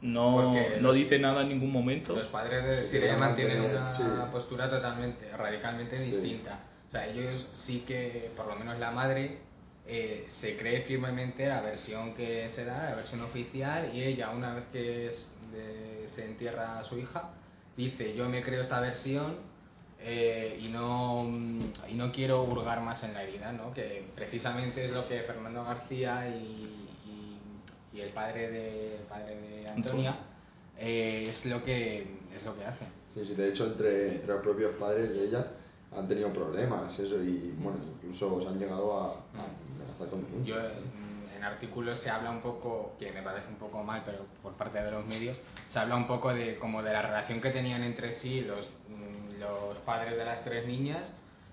[0.00, 2.14] no, no dice nada en ningún momento.
[2.16, 4.02] Los padres de Desiree mantienen una sí.
[4.32, 6.10] postura totalmente, radicalmente Sí.
[6.16, 6.58] distinta.
[6.88, 9.38] O sea, ellos sí que, por lo menos la madre,
[9.86, 14.54] eh, se cree firmemente la versión que se da, la versión oficial, y ella, una
[14.54, 17.30] vez que es de- se entierra a su hija,
[17.76, 19.36] dice, yo me creo esta versión
[20.04, 21.24] eh, y, no,
[21.88, 23.72] y no quiero hurgar más en la herida, ¿no?
[23.72, 29.36] Que precisamente es lo que Fernando García y, y- y el padre de, el padre
[29.36, 30.16] de Antonia
[30.78, 32.00] eh, es lo que
[32.34, 32.88] es lo que hacen.
[33.14, 35.46] Sí, sí, de hecho, entre, entre los propios padres de ellas,
[35.94, 40.56] han tenido problemas, eso, y bueno, incluso se han llegado a, a amenazar con Yo
[40.56, 40.72] denuncias.
[41.30, 44.54] en, en artículos se habla un poco, que me parece un poco mal, pero por
[44.54, 45.36] parte de los medios,
[45.70, 49.31] se habla un poco de como de la relación que tenían entre sí los, mm,
[49.42, 51.12] los padres de las tres niñas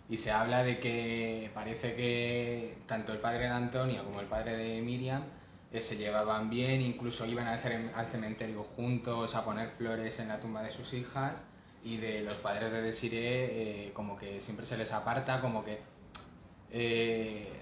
[0.09, 4.57] y se habla de que parece que tanto el padre de Antonia como el padre
[4.57, 5.23] de Miriam
[5.71, 10.39] eh, se llevaban bien, incluso iban al, al cementerio juntos a poner flores en la
[10.39, 11.33] tumba de sus hijas
[11.83, 15.79] y de los padres de Desiree eh, como que siempre se les aparta, como que
[16.71, 17.61] eh,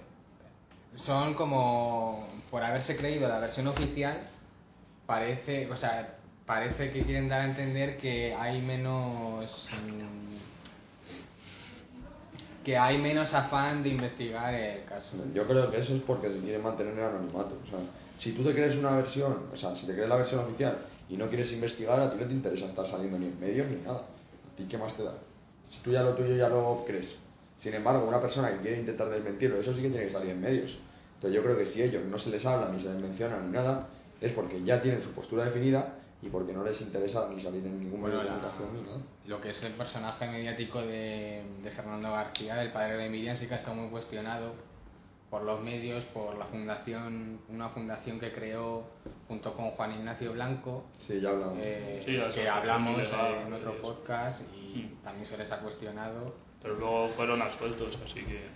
[0.94, 4.28] son como por haberse creído la versión oficial
[5.06, 6.17] parece o sea
[6.48, 10.28] parece que quieren dar a entender que hay menos mm,
[12.64, 16.40] que hay menos afán de investigar el caso Yo creo que eso es porque se
[16.40, 17.58] quiere mantener el anonimato.
[17.66, 17.78] O sea,
[18.18, 20.78] si tú te crees una versión, o sea, si te crees la versión oficial
[21.10, 23.76] y no quieres investigar, a ti no te interesa estar saliendo ni en medios ni
[23.82, 24.00] nada.
[24.00, 25.14] ¿A ti qué más te da?
[25.68, 27.14] Si tú ya lo tuyo ya lo crees.
[27.58, 30.40] Sin embargo, una persona que quiere intentar desmentirlo, eso sí que tiene que salir en
[30.40, 30.78] medios.
[31.16, 33.52] Entonces yo creo que si ellos no se les habla ni se les menciona ni
[33.52, 33.88] nada,
[34.20, 37.78] es porque ya tienen su postura definida y porque no les interesa ni salir en
[37.80, 39.02] ningún medio Bueno, de la- comunicación ni nada.
[39.26, 43.46] lo que es el personaje mediático de, de Fernando García, del padre de Miriam, sí
[43.46, 44.54] que ha estado muy cuestionado
[45.30, 48.84] por los medios, por la fundación, una fundación que creó
[49.28, 51.58] junto con Juan Ignacio Blanco, Sí, ya hablamos.
[51.60, 52.98] eh, Sí, la que hablamos
[53.46, 55.02] en otro podcast y Mm.
[55.04, 56.34] también se les ha cuestionado.
[56.62, 58.46] Pero luego fueron absueltos, así que.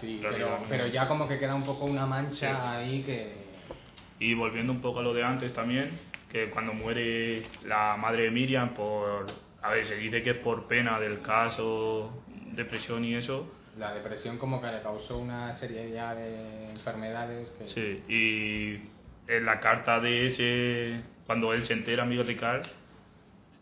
[0.00, 2.46] Sí, Pero pero ya como que queda un poco una mancha Sí.
[2.46, 3.46] ahí que...
[4.18, 5.90] Y volviendo un poco a lo de antes también,
[6.36, 9.26] que cuando muere la madre de Miriam, por.
[9.62, 12.22] A ver, se dice que es por pena del caso,
[12.52, 13.50] depresión y eso.
[13.78, 17.66] La depresión como que le causó una serie ya de enfermedades que...
[17.66, 22.66] Sí, y en la carta de ese, cuando él se entera, Miguel Ricard,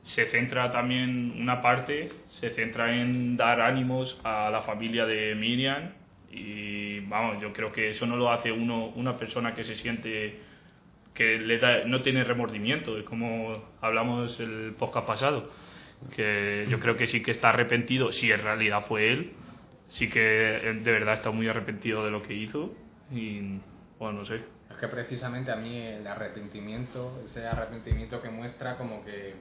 [0.02, 5.92] se centra también una parte, se centra en dar ánimos a la familia de Miriam
[6.30, 10.53] y vamos, yo creo que eso no lo hace uno, una persona que se siente
[11.14, 15.50] que le da, no tiene remordimiento, es como hablamos el podcast pasado,
[16.14, 19.32] que yo creo que sí que está arrepentido, si en realidad fue él,
[19.88, 22.74] sí que él de verdad está muy arrepentido de lo que hizo
[23.12, 23.58] y
[23.98, 24.40] bueno, no sé.
[24.70, 29.34] Es que precisamente a mí el arrepentimiento, ese arrepentimiento que muestra como que...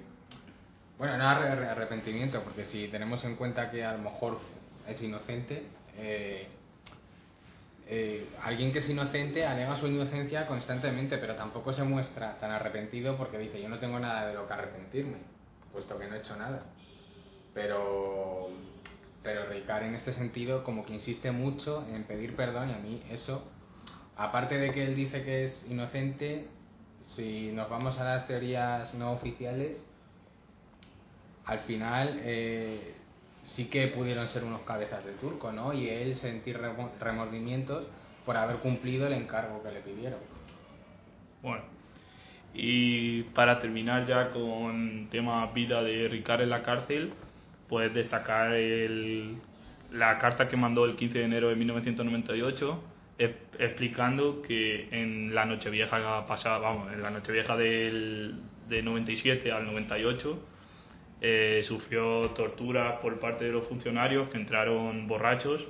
[0.99, 4.39] Bueno, no arre- arre- arrepentimiento, porque si tenemos en cuenta que a lo mejor
[4.87, 5.63] es inocente,
[5.97, 6.47] eh,
[7.87, 13.17] eh, alguien que es inocente alega su inocencia constantemente, pero tampoco se muestra tan arrepentido
[13.17, 15.17] porque dice yo no tengo nada de lo que arrepentirme,
[15.71, 16.63] puesto que no he hecho nada.
[17.53, 18.49] Pero,
[19.21, 23.03] pero Ricard en este sentido como que insiste mucho en pedir perdón y a mí
[23.11, 23.43] eso
[24.15, 26.47] aparte de que él dice que es inocente,
[27.15, 29.81] si nos vamos a las teorías no oficiales,
[31.45, 32.95] al final eh,
[33.45, 35.73] sí que pudieron ser unos cabezas de turco, ¿no?
[35.73, 37.85] Y él sentir remo- remordimientos
[38.25, 40.19] por haber cumplido el encargo que le pidieron.
[41.41, 41.63] Bueno,
[42.53, 47.11] y para terminar ya con tema vida de Ricard en la cárcel,
[47.67, 49.35] pues destacar el-
[49.91, 52.81] la carta que mandó el 15 de enero de 1998
[53.17, 58.35] es- explicando que en la Nochevieja pasada, vamos, en la Nochevieja del,
[58.69, 60.39] de 97 al 98
[61.25, 65.65] eh, sufrió tortura por parte de los funcionarios que entraron borrachos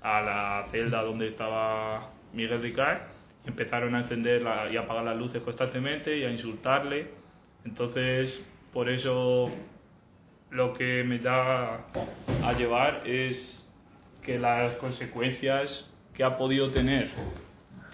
[0.00, 2.98] a la celda donde estaba Miguel Ricard.
[3.46, 7.08] Empezaron a encender la- y apagar las luces constantemente y a insultarle.
[7.64, 9.50] Entonces por eso
[10.50, 11.86] lo que me da
[12.44, 13.68] a llevar es
[14.22, 17.10] que las consecuencias que ha podido tener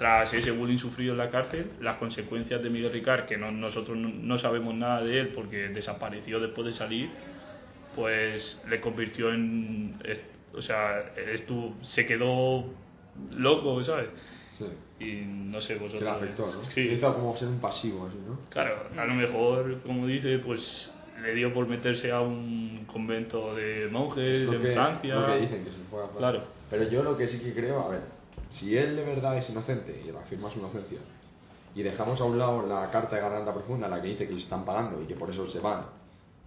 [0.03, 3.97] tras ese bullying sufrido en la cárcel, las consecuencias de Miguel Ricard, que no- nosotros
[3.97, 7.09] no, no sabemos nada de él porque desapareció después de salir,
[7.95, 9.95] pues le convirtió en,
[10.57, 12.65] o sea, estuvo, se quedó
[13.37, 14.09] loco, ¿sabes?
[14.59, 14.65] Sí.
[14.99, 16.01] Y no sé vosotros.
[16.01, 16.69] Que le afectó, ¿no?
[16.69, 16.81] Sí.
[16.81, 18.41] Hizo como ser un pasivo, así, ¿no?
[18.51, 23.87] Claro, a lo mejor, como dice, pues le dio por meterse a un convento de
[23.89, 25.15] monjes en Francia.
[25.15, 26.19] Lo que dicen, que se fue a Francia.
[26.19, 26.43] Claro.
[26.71, 28.01] Pero yo lo que sí que creo, a ver,
[28.55, 30.99] si él de verdad es inocente y afirma su inocencia,
[31.75, 34.41] y dejamos a un lado la carta de garganta profunda, la que dice que le
[34.41, 35.85] están pagando y que por eso se van,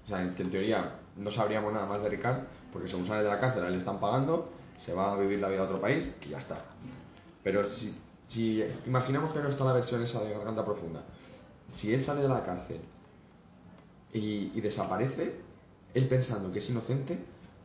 [0.06, 3.30] o sea, que en teoría no sabríamos nada más de Ricard, porque según sale de
[3.30, 4.52] la cárcel, a él le están pagando,
[4.86, 6.64] se va a vivir la vida a otro país y ya está.
[7.44, 11.04] Pero si, si imaginamos que no está la versión esa de garganta profunda,
[11.78, 12.82] si él sale de la cárcel
[14.14, 15.40] y, y desaparece,
[15.94, 17.18] él pensando que es inocente,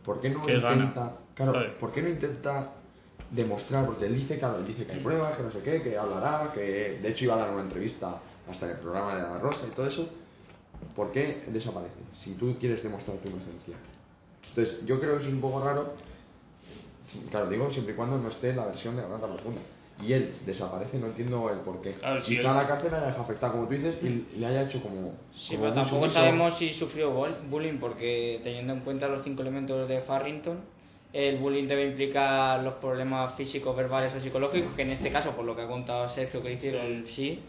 [0.04, 1.78] ¿por qué no intenta, claro.
[1.78, 2.72] ¿por qué no intenta
[3.30, 3.86] demostrar?
[3.86, 6.50] Porque él dice, claro, él dice que hay pruebas, que no sé qué, que hablará,
[6.52, 8.18] que de hecho iba a dar una entrevista
[8.50, 10.08] hasta en el programa de la Rosa y todo eso.
[10.96, 11.94] ¿Por qué desaparece?
[12.16, 13.76] Si tú quieres demostrar tu inocencia.
[14.48, 15.94] Entonces, yo creo que eso es un poco raro.
[17.30, 19.60] Claro, digo siempre y cuando no esté la versión de Garganta Profunda.
[20.02, 21.92] Y él desaparece, no entiendo el por qué.
[21.94, 24.62] Claro, si Quizá él- la cárcel le haya afectado, como tú dices, y le haya
[24.62, 25.12] hecho como.
[25.36, 26.14] Sí, como pero tampoco sumiso.
[26.14, 27.10] sabemos si sufrió
[27.50, 30.60] bullying porque teniendo en cuenta los cinco elementos de Farrington,
[31.12, 35.44] el bullying debe implicar los problemas físicos, verbales o psicológicos, que en este caso, por
[35.44, 37.40] lo que ha contado Sergio que hicieron, sí.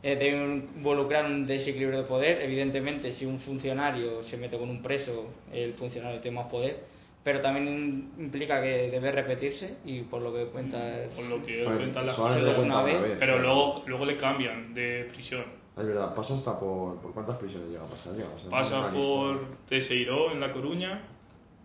[0.00, 0.44] Eh, debe
[0.76, 2.40] involucrar un desequilibrio de poder.
[2.42, 6.98] Evidentemente, si un funcionario se mete con un preso, el funcionario tiene más poder.
[7.24, 10.78] Pero también implica que debe repetirse y por lo que cuenta...
[11.14, 13.18] Por lo que él Bueno, cuenta la solamente solo lo es cuenta una vez, vez,
[13.18, 15.44] Pero luego, luego le cambian de prisión.
[15.76, 17.00] Es verdad, pasa hasta por.
[17.00, 18.12] ¿Por cuántas prisiones llega a pasar?
[18.14, 19.46] Llega a pasar Pasa por.
[19.68, 21.02] Teseiró en La Coruña,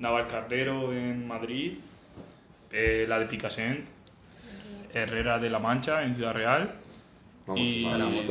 [0.03, 1.77] Navalcarnero en Madrid,
[2.71, 3.87] eh, la de Picassent,
[4.93, 6.69] Herrera de la Mancha en Ciudad Real
[7.47, 7.87] Vamos, y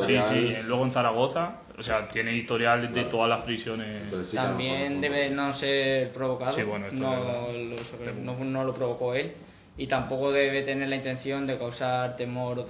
[0.07, 1.57] sí, sí, luego en Zaragoza.
[1.79, 3.09] O sea, tiene historial de Claro.
[3.09, 4.03] todas las prisiones.
[4.29, 9.15] Sí También debe no ser provocado, Sí, bueno, esto no, lo, no, no lo provocó
[9.15, 9.33] él
[9.79, 12.67] y tampoco debe tener la intención de causar temor o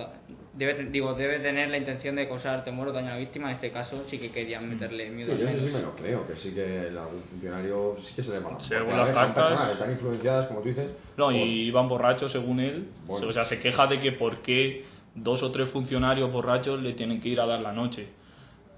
[0.55, 3.55] debe digo debe tener la intención de causar temor o daño a la víctima en
[3.55, 6.27] este caso sí que querían meterle Sí, miedo yo al eso sí me lo creo,
[6.27, 8.61] que sí que el algún funcionario sí que se le va.
[8.61, 10.91] Según a las ver, son cartas- están influenciadas, como tú dices.
[11.17, 12.89] No, por- y iban borrachos según él.
[13.07, 13.29] Bueno.
[13.29, 14.85] O sea, se queja de que por qué
[15.15, 18.09] dos o tres funcionarios borrachos le tienen que ir a dar la noche.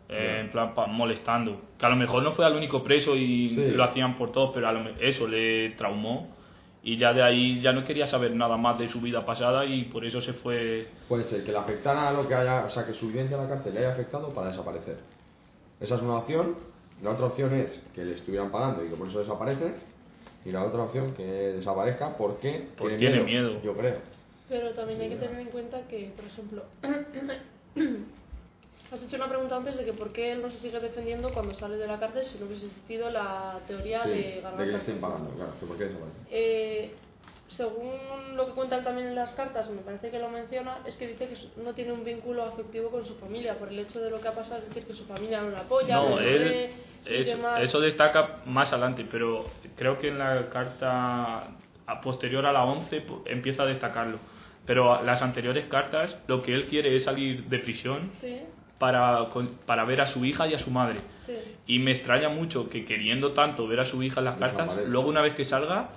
[0.09, 1.61] Eh, en plan, pa- molestando.
[1.79, 3.71] Que a lo mejor no fue al único preso y Sí.
[3.73, 6.29] lo hacían por todos, pero a lo eso le traumó.
[6.85, 9.85] Y ya de ahí ya no quería saber nada más de su vida pasada y
[9.85, 10.87] por eso se fue.
[11.09, 13.43] Puede ser que le afectara a lo que haya, o sea, que su vivencia en
[13.43, 14.99] la cárcel le haya afectado para desaparecer.
[15.81, 16.57] Esa es una opción.
[17.03, 19.77] La otra opción es que le estuvieran pagando y que por eso desaparece.
[20.45, 23.63] Y la otra opción que desaparezca porque Porque tiene miedo.
[23.63, 23.97] Yo creo.
[24.49, 26.65] Pero también hay que tener en cuenta que, por ejemplo,
[28.95, 31.55] has hecho una pregunta antes de que por qué él no se sigue defendiendo cuando
[31.55, 34.41] sale de la cárcel si no hubiese existido la teoría Sí, de de que le
[34.43, 34.77] garganta.
[34.79, 35.53] estén pagando, claro.
[35.61, 36.17] que ¿Por qué desaparece?
[36.31, 36.95] Eh,
[37.49, 40.97] según lo que cuenta él también en las cartas, me parece que lo menciona, es
[40.97, 44.09] que dice que no tiene un vínculo afectivo con su familia por el hecho de
[44.11, 46.71] lo que ha pasado, es decir, que su familia no le apoya, No, no él.
[47.07, 47.61] y Eso, demás.
[47.63, 49.45] eso destaca más adelante, pero
[49.77, 51.49] creo que en la carta
[51.87, 54.19] a- posterior a la 11 pu- empieza a destacarlo.
[54.67, 58.41] Pero las anteriores cartas, lo que él quiere es salir de prisión Sí,
[58.89, 59.29] para,
[59.65, 61.01] para ver a su hija y a su madre.
[61.27, 61.33] sí.
[61.67, 65.09] Y me extraña mucho que queriendo tanto ver a su hija en las cartas, luego
[65.09, 65.89] una vez que salga,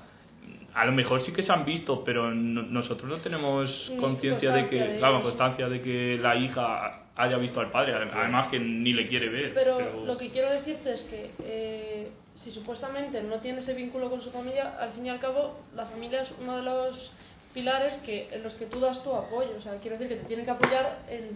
[0.74, 4.70] a lo mejor sí que se han visto, pero no- nosotros no tenemos conciencia de
[4.70, 8.94] que, de claro, constancia de que la hija haya visto al padre, además que ni
[8.94, 9.54] le quiere ver.
[9.54, 14.22] Pero, lo que quiero decirte es que eh, si supuestamente no tiene ese vínculo con
[14.22, 17.12] su familia, al fin y al cabo la familia es uno de los
[17.54, 19.50] pilares que, en los que tú das tu apoyo.
[19.58, 21.32] O sea, quiero decir que te tienen que apoyar en,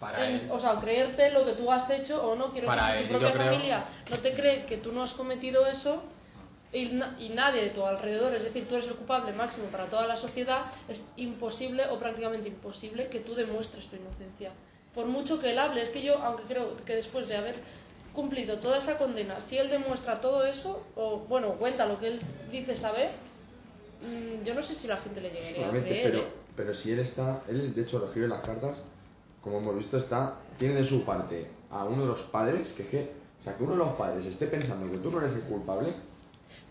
[0.00, 0.48] Para en- él.
[0.50, 2.50] o sea, creerte lo que tú has hecho o no.
[2.52, 5.02] Quiero Para decir, tu él, yo propia creo- familia no te cree que tú no
[5.02, 6.02] has cometido eso
[6.72, 9.86] y, na- y nadie de tu alrededor, es decir, tú eres el culpable máximo para
[9.86, 14.52] toda la sociedad, es imposible o prácticamente imposible que tú demuestres tu inocencia.
[14.94, 17.56] Por mucho que él hable, es que yo, aunque creo que después de haber
[18.14, 22.20] cumplido toda esa condena, si él demuestra todo eso, o bueno, cuenta lo que él
[22.50, 23.10] dice saber,
[24.02, 26.02] mm, yo no sé si la gente le llegaría a creer.
[26.04, 26.28] pero, ¿eh?
[26.56, 28.78] pero si él está, él de hecho lo escribe en las cartas,
[29.42, 33.12] como hemos visto, está, tiene de su parte a uno de los padres, que que,
[33.40, 35.94] o sea, que uno de los padres esté pensando que tú no eres el culpable,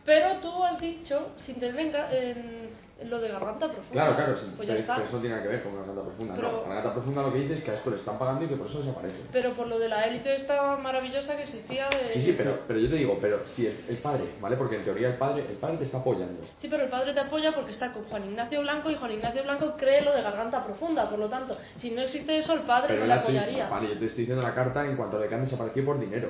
[0.05, 1.59] Pero tú has dicho, sin
[1.91, 2.69] ca- en- en
[3.05, 3.91] lo de garganta profunda.
[3.91, 6.01] claro, claro, sí, Pues ya pero, pero eso no tiene nada que ver con Garganta
[6.01, 8.45] Profunda, Pero- no, Garganta Profunda lo que dice es que a esto le están pagando
[8.45, 9.17] y que por eso desaparece.
[9.31, 12.13] Pero por lo de la élite esta maravillosa que existía de...
[12.13, 14.55] Sí, sí, pero, pero yo te digo, pero si el, el padre, ¿vale?
[14.57, 16.41] Porque en teoría el padre, el padre te está apoyando.
[16.59, 19.43] Sí, pero el padre te apoya porque está con Juan Ignacio Blanco y Juan Ignacio
[19.43, 21.07] Blanco cree lo de garganta profunda.
[21.09, 23.69] Por lo tanto, si no existe eso, el padre Pero no le apoyaría.
[23.69, 25.99] Vale, yo te estoy diciendo la carta en cuanto a lo que han desaparecido por
[25.99, 26.29] dinero.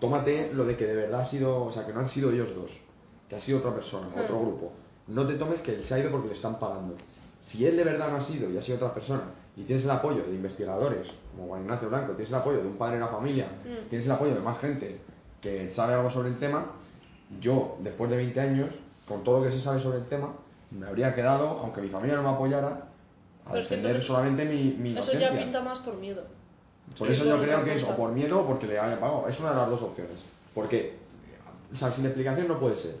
[0.00, 2.54] Tómate lo de que de verdad ha sido, o sea, que no han sido ellos
[2.54, 2.70] dos,
[3.28, 4.20] que ha sido otra persona, Hmm.
[4.20, 4.72] otro grupo.
[5.08, 6.94] No te tomes que él se ha ido porque le están pagando.
[7.40, 9.22] Si él de verdad no ha sido y ha sido otra persona,
[9.56, 12.76] y tienes el apoyo de investigadores, como Juan Ignacio Blanco, tienes el apoyo de un
[12.76, 13.88] padre de la familia, Mm.
[13.88, 14.98] tienes el apoyo de más gente
[15.40, 16.66] que sabe algo sobre el tema,
[17.40, 18.70] yo, después de 20 años,
[19.06, 20.32] con todo lo que se sabe sobre el tema,
[20.72, 24.06] me habría quedado, aunque mi familia no me apoyara, a Pero es que defender entonces-
[24.08, 25.32] solamente mi, mi Eso inocencia.
[25.32, 26.22] ya pinta más por miedo.
[26.98, 29.28] Por eso yo creo que es o por miedo o porque le haya pagado.
[29.28, 30.18] Es una de las dos opciones.
[30.54, 30.96] Porque,
[31.72, 32.96] o sea, sin explicación no puede ser.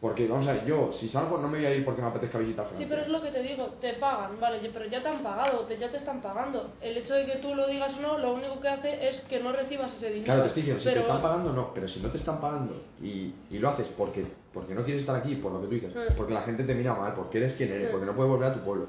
[0.00, 2.36] Porque, vamos a ver, yo, si salgo, no me voy a ir porque me apetezca
[2.38, 2.88] visitar Sí, Francia.
[2.90, 5.78] pero es lo que te digo, te pagan, vale, pero ya te han pagado, te-
[5.78, 6.72] ya te están pagando.
[6.82, 9.40] El hecho de que tú lo digas o no, lo único que hace es que
[9.40, 10.24] no recibas ese dinero.
[10.26, 11.72] Claro, te estoy diciendo, si te están pagando, no.
[11.72, 15.16] Pero si no te están pagando y, y lo haces porque, porque no quieres estar
[15.16, 16.16] aquí, por lo que tú dices, Mm.
[16.18, 17.92] porque la gente te mira mal, porque eres quien eres, Mm.
[17.92, 18.88] porque no puedes volver a tu pueblo.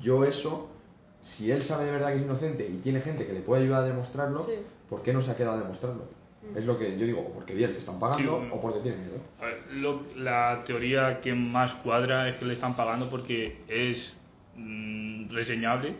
[0.00, 0.68] Yo eso,
[1.22, 3.84] si él sabe de verdad que es inocente y tiene gente que le puede ayudar
[3.84, 4.54] a demostrarlo, Sí.
[4.90, 6.02] ¿por qué no se ha quedado a demostrarlo?
[6.56, 8.54] Es lo que yo digo, o porque bien le están pagando Sí, bueno.
[8.54, 9.18] o porque tienen miedo.
[9.40, 14.18] A ver, lo- la teoría que más cuadra es que le están pagando porque es
[14.56, 15.94] mm, reseñable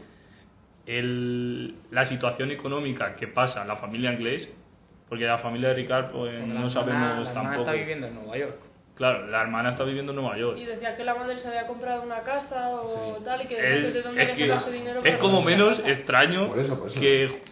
[0.87, 4.49] el- la situación económica que pasa la familia inglés,
[5.09, 7.59] porque la familia de Ricard pues, no hermana- sabemos la hermana tampoco.
[7.61, 8.57] está viviendo en Nueva York.
[8.95, 10.57] Claro, la hermana está viviendo en Nueva York.
[10.59, 13.55] Y decía que la madre se había comprado una casa o tal y que
[13.87, 16.59] Es, de dónde es había que sacado ese dinero es para como menos extraño Por
[16.59, 16.99] eso, por eso.
[17.01, 17.43] que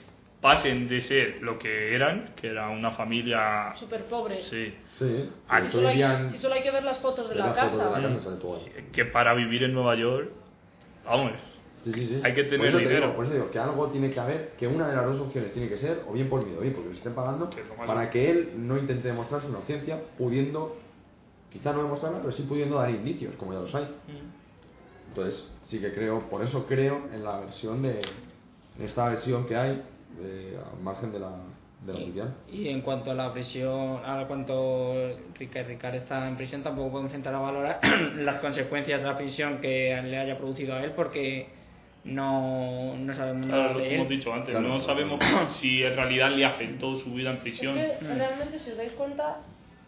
[0.47, 3.75] pasen de ser lo que eran, que era una familia...
[3.75, 4.43] Súper pobre.
[4.45, 7.35] Sí, Sí, Ah, Si solo, hay, vivían si solo hay que ver las fotos de
[7.35, 7.77] de la casa.
[7.77, 8.85] de la casa ahí.
[8.93, 10.31] que para vivir en Nueva York,
[11.05, 11.33] vamos,
[11.85, 12.21] Sí, sí, sí.
[12.23, 13.01] Hay que tener por eso te dinero.
[13.07, 15.53] digo, por eso digo que algo tiene que haber, que una de las dos opciones
[15.53, 17.75] tiene que ser, o bien por miedo, o bien porque le estén pagando, Que lo
[17.77, 20.77] para que él no intente demostrar su inocencia, pudiendo,
[21.53, 23.89] quizá no demostrarla, pero sí pudiendo dar indicios, como ya los hay.
[25.09, 29.57] Entonces, sí que creo, por eso creo en la versión de, en esta versión que
[29.57, 29.83] hay,
[30.21, 31.31] eh, al margen de la,
[31.85, 32.35] de la oficial.
[32.49, 34.95] Y en cuanto a la prisión, a cuanto
[35.39, 37.81] Ricard, Ricard está en prisión, tampoco podemos entrar a valorar
[38.17, 41.49] las consecuencias de la prisión que le haya producido a él, porque
[42.05, 43.97] no, no sabemos Claro, nada lo de que él.
[43.97, 44.69] hemos dicho antes, Claro.
[44.69, 45.21] no sabemos
[45.61, 47.75] si en realidad le afectó su vida en Es prisión.
[47.75, 49.39] que realmente, si os dais cuenta,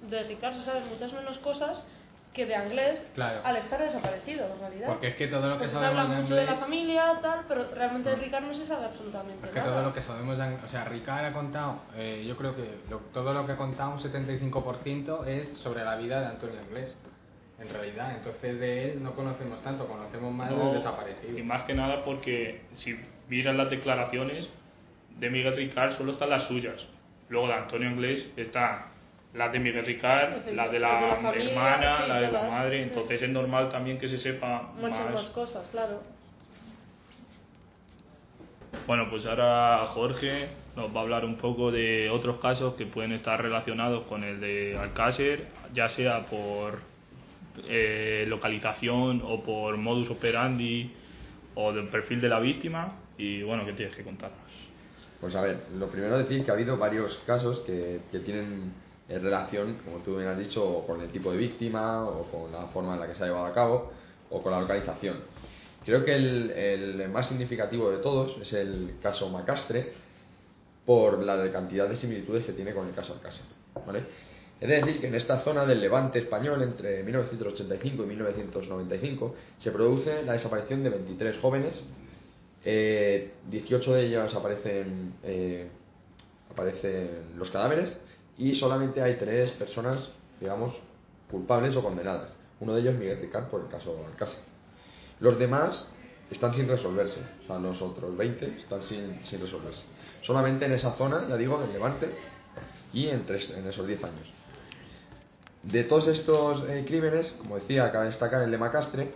[0.09, 1.87] de Ricard se saben muchas menos cosas
[2.33, 3.41] que de Anglés Claro.
[3.45, 4.87] al estar desaparecido, en realidad.
[4.89, 7.18] Porque es que todo lo que Porque se habla sabemos de mucho de la familia,
[7.20, 9.72] tal, pero realmente de Ricard no se sabe absolutamente Es que nada.
[9.72, 13.33] todo lo que sabemos, o sea, Ricard ha contado, eh, yo creo que lo- todo
[13.35, 16.97] lo que ha contado, un 75% es sobre la vida de Antonio Anglés,
[17.59, 18.12] en realidad.
[18.16, 21.37] Entonces de él no conocemos tanto, conocemos más No, del desaparecido.
[21.39, 22.97] Y más que nada porque si
[23.29, 24.49] miras las declaraciones
[25.18, 26.81] de Miguel Ricard solo están las suyas.
[27.31, 28.87] Luego de Antonio Inglés está
[29.35, 32.41] las de Miguel Ricard, las de la, de la familia, hermana, sí, la de la
[32.41, 32.51] todas.
[32.51, 32.76] madre.
[32.79, 32.83] Sí.
[32.89, 35.26] Entonces es normal también que se sepa Muchas más más.
[35.31, 36.03] cosas, claro.
[38.87, 43.12] Bueno, pues ahora Jorge nos va a hablar un poco de otros casos que pueden
[43.12, 46.81] estar relacionados con el de Alcácer, ya sea por
[47.66, 50.91] eh, localización o por modus operandi
[51.55, 52.95] o del perfil de la víctima.
[53.18, 54.39] Y bueno, ¿qué tienes que contarnos?
[55.20, 58.72] Pues a ver, lo primero decir que ha habido varios casos que, que tienen
[59.09, 62.67] eh, relación, como tú bien has dicho, con el tipo de víctima, o con la
[62.69, 63.93] forma en la que se ha llevado a cabo,
[64.31, 65.17] o con la localización.
[65.85, 69.93] Creo que el, el más significativo de todos es el caso Macastre,
[70.85, 73.45] por la cantidad de similitudes que tiene con el caso Alcácer.
[73.87, 74.05] ¿vale?
[74.61, 80.23] Es decir, que en esta zona del levante español, entre 1985 y 1995, se produce
[80.23, 81.85] la desaparición de 23 jóvenes
[82.65, 85.69] eh, 18 de ellos aparecen, eh,
[86.51, 88.01] aparecen los cadáveres
[88.39, 90.09] y solamente hay tres personas,
[90.41, 90.74] digamos,
[91.30, 92.34] culpables o condenadas.
[92.61, 94.41] Uno de ellos Miguel Ricard por el caso Alcácer.
[95.20, 95.89] Los demás
[96.30, 99.84] están sin resolverse, o sea, los otros 20 están sin, sin resolverse.
[100.22, 102.14] Solamente en esa zona, ya digo, en Levante
[102.93, 104.32] y en, tres, en esos 10 años.
[105.62, 109.12] De todos estos eh, crímenes, como decía, cabe destacar el de Macastre,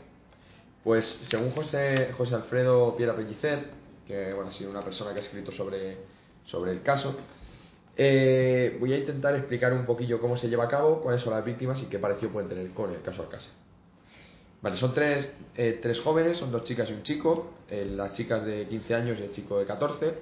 [0.83, 3.71] pues según José, José Alfredo Piera Pellicer,
[4.07, 5.99] que bueno, ha sido una persona que ha escrito sobre,
[6.45, 7.15] sobre el caso,
[7.97, 11.45] eh, voy a intentar explicar un poquillo cómo se lleva a cabo, cuáles son las
[11.45, 13.53] víctimas y qué parecido pueden tener con el caso Alcácer.
[14.63, 18.45] Vale, son tres, eh, tres jóvenes, son dos chicas y un chico, eh, las chicas
[18.45, 20.15] de 15 años y el chico de 14,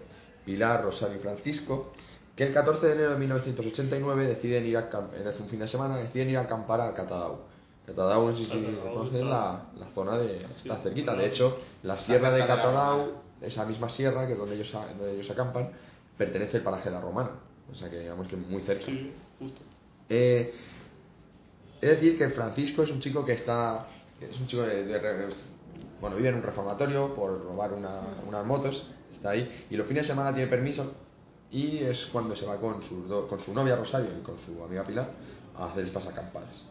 [0.47, 1.93] Pilar, Rosario y Francisco,
[2.35, 5.99] que el 14 de enero de 1989 deciden ir a, en un fin de semana,
[5.99, 7.41] deciden ir a acampar a Catadau.
[7.87, 8.51] Catadau, no sé si
[9.19, 10.37] está- la, la zona de...
[10.37, 13.13] Está cerquita, de hecho, la sierra de Catadau,
[13.43, 15.69] esa misma sierra que es donde ellos, donde ellos acampan,
[16.17, 17.31] pertenece al paraje de la Romana,
[17.73, 18.87] o sea que digamos que muy cerca.
[18.87, 19.61] Sí, justo.
[20.09, 20.55] Eh,
[21.81, 23.87] es decir, que Francisco es un chico que está.
[24.21, 25.31] Es un chico de.
[26.01, 30.05] bueno, vive en un reformatorio por robar una- unas motos, está ahí, y los fines
[30.05, 30.93] de semana tiene permiso,
[31.51, 34.85] y es cuando se va con, do- con su novia Rosario y con su amiga
[34.85, 35.11] Pilar
[35.57, 36.65] a hacer estas acampadas.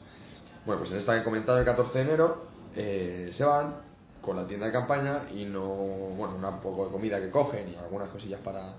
[0.66, 2.43] Bueno, pues en esta que he comentado el 14 de enero,
[2.76, 3.76] eh, se van
[4.22, 5.64] con la tienda de campaña y no.
[5.66, 8.74] Bueno, un poco de comida que cogen y algunas cosillas para,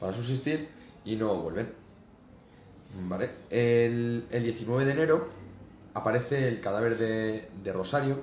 [0.00, 0.68] para subsistir,
[1.06, 1.72] y no vuelven.
[3.08, 3.30] Vale.
[3.48, 5.28] El, el 19 de enero
[5.94, 8.20] aparece el cadáver de, de Rosario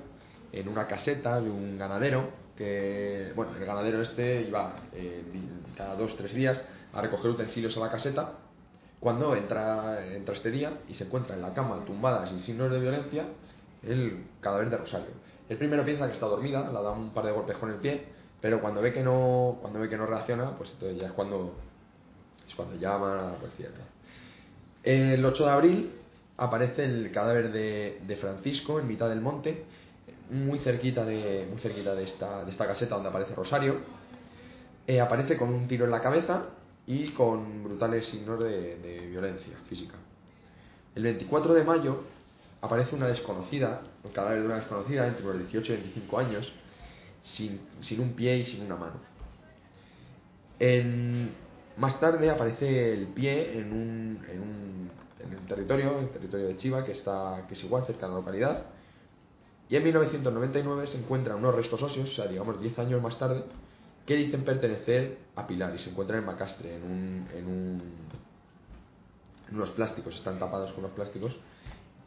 [0.52, 5.24] en una caseta de un ganadero que, bueno, el ganadero este iba eh,
[5.76, 6.64] cada dos tres días
[6.94, 8.34] a recoger utensilios a la caseta
[9.00, 12.80] cuando entra, entra este día y se encuentra en la cama tumbada sin signos de
[12.80, 13.26] violencia
[13.82, 15.12] el cadáver de Rosario.
[15.50, 18.06] El primero piensa que está dormida, le da un par de golpes con el pie,
[18.40, 21.54] pero cuando ve que no, cuando ve que no reacciona, pues entonces ya es cuando,
[22.56, 23.70] cuando llama a la policía.
[24.84, 25.92] El 8 de abril
[26.38, 29.64] aparece el cadáver de, Francisco en mitad del monte,
[30.30, 33.78] muy cerquita de, muy cerquita de, esta, de esta caseta donde aparece Rosario.
[34.86, 36.48] Eh, aparece con un tiro en la cabeza
[36.86, 39.96] y con brutales signos de, de violencia física.
[40.96, 42.04] El 24 de mayo
[42.62, 46.52] aparece una desconocida, el cadáver de una desconocida entre los 18 y 25 años,
[47.22, 48.96] sin, sin un pie y sin una mano.
[50.60, 51.32] En-
[51.78, 56.84] más tarde aparece el pie en un, en un en territorio, el territorio de Chiva,
[56.84, 58.66] que, está, que es igual cerca de la localidad.
[59.70, 63.44] Y en 1999 se encuentran unos restos óseos, o sea, digamos 10 años más tarde,
[64.06, 67.82] que dicen pertenecer a Pilar y se encuentran en Macastre, en, un, en, un,
[69.50, 71.36] en unos plásticos, están tapados con unos plásticos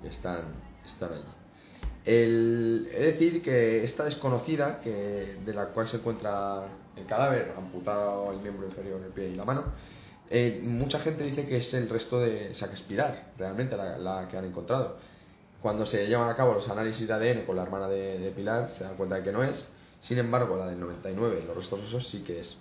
[0.05, 0.43] y están,
[0.85, 1.23] están allí.
[2.05, 8.33] El, es decir, que esta desconocida, que, de la cual se encuentra el cadáver, amputado
[8.33, 9.65] el miembro inferior, el pie y la mano,
[10.29, 14.97] eh, mucha gente dice que es el resto de Saquespirar, realmente la, que han encontrado.
[15.63, 18.71] Cuando se llevan a cabo los análisis de ADN con la hermana de, de Pilar,
[18.73, 19.67] se dan cuenta de que no es.
[20.01, 22.57] Sin embargo, la del 99, los restos esos sí que es.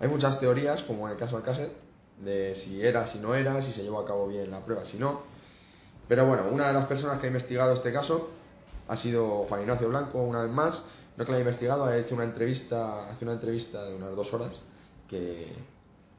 [0.00, 1.72] Hay muchas teorías, como en el caso Alcácer,
[2.18, 4.96] de si era, si no era, si se llevó a cabo bien la prueba, si
[4.96, 5.22] no.
[6.08, 8.30] Pero bueno, una de las personas que ha investigado este caso
[8.88, 10.82] ha sido Juan Ignacio Blanco, una vez más.
[11.18, 14.32] No que lo haya investigado, ha hecho una entrevista, hace una entrevista de unas dos
[14.32, 14.56] horas,
[15.08, 15.48] que,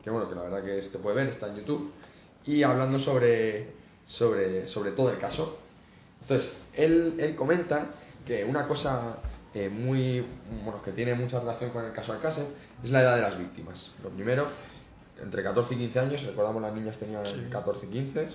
[0.04, 1.94] que bueno, que la verdad que se puede ver, está en YouTube,
[2.46, 3.72] y hablando sobre,
[4.08, 5.58] sobre, sobre todo el caso.
[6.22, 7.92] Entonces, él, él comenta
[8.26, 9.20] que una cosa
[9.54, 10.26] eh, muy,
[10.66, 12.48] bueno, que tiene mucha relación con el caso Alcácer
[12.84, 13.92] es la edad de las víctimas.
[14.04, 14.48] Lo primero,
[15.22, 18.30] entre 14 y 15 años, recordamos las niñas tenían 14 y 15.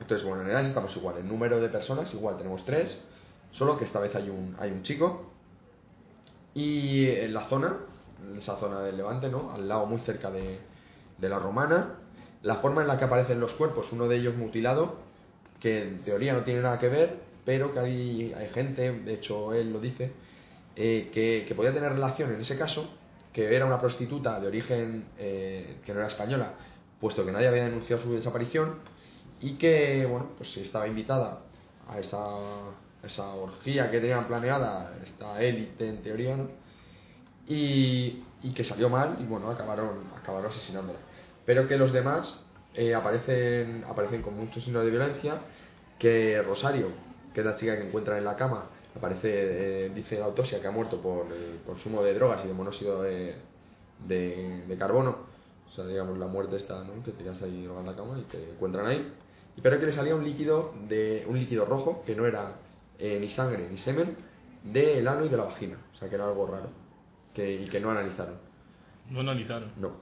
[0.00, 1.18] Entonces, bueno, en edades estamos igual.
[1.18, 3.02] En número de personas, igual, tenemos tres,
[3.50, 5.31] solo que esta vez hay un, hay un chico.
[6.54, 7.76] Y en la zona,
[8.22, 9.52] en esa zona del Levante, ¿no?
[9.52, 10.58] Al lado, muy cerca de,
[11.18, 11.94] de la Romana,
[12.42, 14.96] la forma en la que aparecen los cuerpos, uno de ellos mutilado,
[15.60, 19.54] que en teoría no tiene nada que ver, pero que hay, hay gente, de hecho
[19.54, 20.12] él lo dice,
[20.76, 22.88] eh, que, que podía tener relación en ese caso,
[23.32, 26.54] que era una prostituta de origen eh, que no era española,
[27.00, 28.78] puesto que nadie había denunciado su desaparición,
[29.40, 31.40] y que, bueno, pues estaba invitada
[31.88, 32.18] a esa,
[33.02, 36.36] esa orgía que tenían planeada, esta élite en teoría,
[37.46, 40.98] y, y que salió mal y bueno, acabaron, acabaron asesinándola.
[41.44, 42.34] Pero que los demás
[42.74, 45.40] eh, aparecen, aparecen con muchos signos de violencia,
[45.98, 46.88] que Rosario,
[47.34, 50.66] que es la chica que encuentran en la cama, aparece, eh, dice la autopsia que
[50.66, 53.34] ha muerto por el consumo de drogas y de monóxido de,
[54.06, 55.16] de, carbono,
[55.68, 57.02] o sea, digamos la muerte esta, ¿no?
[57.04, 59.12] que tenías ahí droga en la cama y te encuentran ahí,
[59.62, 62.54] pero que le salía un líquido, de, un líquido rojo, que no era
[62.98, 64.16] eh, ni sangre ni semen,
[64.62, 66.70] del ano y de la vagina, o sea que era algo raro,
[67.34, 68.36] que, y que no analizaron.
[69.10, 69.72] No analizaron.
[69.76, 69.92] No.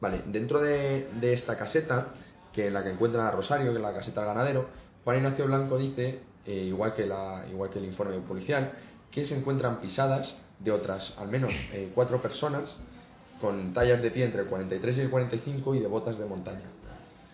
[0.00, 2.14] Vale, dentro de, de esta caseta,
[2.52, 4.68] que en la que encuentran a Rosario, que es la caseta del ganadero,
[5.04, 8.72] Juan Ignacio Blanco dice, eh, igual, que la, igual que el informe policial,
[9.10, 12.76] que se encuentran pisadas de otras, al menos eh, cuatro personas,
[13.40, 16.64] con tallas de pie entre el 43 y el 45 y de botas de montaña.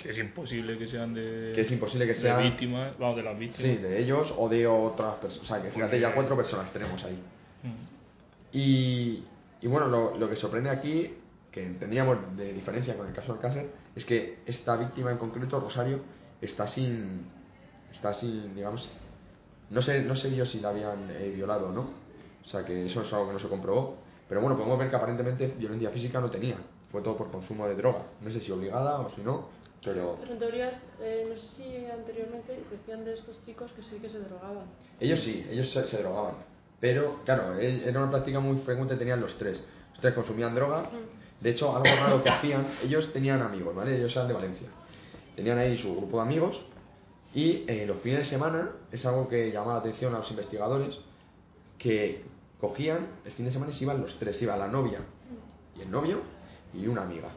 [0.07, 1.53] Que es imposible que sean de.
[1.55, 3.77] Que es imposible que sean- víctimas, vamos, de las víctimas.
[3.77, 5.45] Sí, de ellos o de otras personas.
[5.45, 7.21] O sea, que fíjate, ya cuatro personas tenemos ahí.
[7.63, 8.57] Mm.
[8.57, 9.25] Y,
[9.61, 11.13] y bueno, lo, lo que sorprende aquí,
[11.51, 16.01] que tendríamos de diferencia con el caso Alcácer, es que esta víctima en concreto, Rosario,
[16.41, 17.27] está sin,
[17.93, 18.89] está sin, digamos,
[19.71, 21.81] no sé, no sé yo si la habían eh, violado o no,
[22.45, 23.97] o sea que eso es algo que no se comprobó,
[24.29, 26.57] pero bueno, podemos ver que aparentemente violencia física no tenía,
[26.93, 29.49] fue todo por consumo de droga, no sé si obligada o si no,
[29.87, 33.97] pero Pero en teoría, eh, no sé si anteriormente decían de estos chicos que sí
[34.03, 34.64] que se drogaban.
[35.01, 36.34] Ellos sí, ellos se, se drogaban.
[36.80, 39.64] Pero, claro, era una práctica muy frecuente, tenían los tres.
[39.93, 40.91] Los tres consumían droga.
[41.41, 43.97] De hecho, algo raro que hacían, ellos tenían amigos, ¿vale?
[43.97, 44.68] Ellos eran de Valencia.
[45.34, 46.61] Tenían ahí su grupo de amigos.
[47.34, 50.99] Y eh, los fines de semana, es algo que llamaba la atención a los investigadores,
[51.78, 52.24] que
[52.59, 55.01] cogían, el fin de semana se iban los tres, iba la novia
[55.76, 56.20] y el novio
[56.72, 57.28] y una amiga.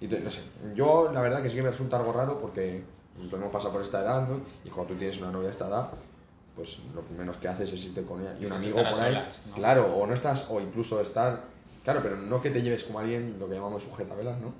[0.00, 0.40] Y te- no sé,
[0.74, 2.82] yo la verdad que sí que me resulta algo raro porque
[3.16, 4.40] nosotros hemos pasado por esta edad, ¿no?
[4.64, 5.88] Y cuando tú tienes una novia a esta edad,
[6.56, 9.14] pues lo menos que haces es irte con ella y un Pues amigo por ahí.
[9.54, 11.44] Claro, o no estás, o incluso estar,
[11.84, 14.52] claro, pero no que te lleves como alguien, lo que llamamos sujetavelas, ¿no?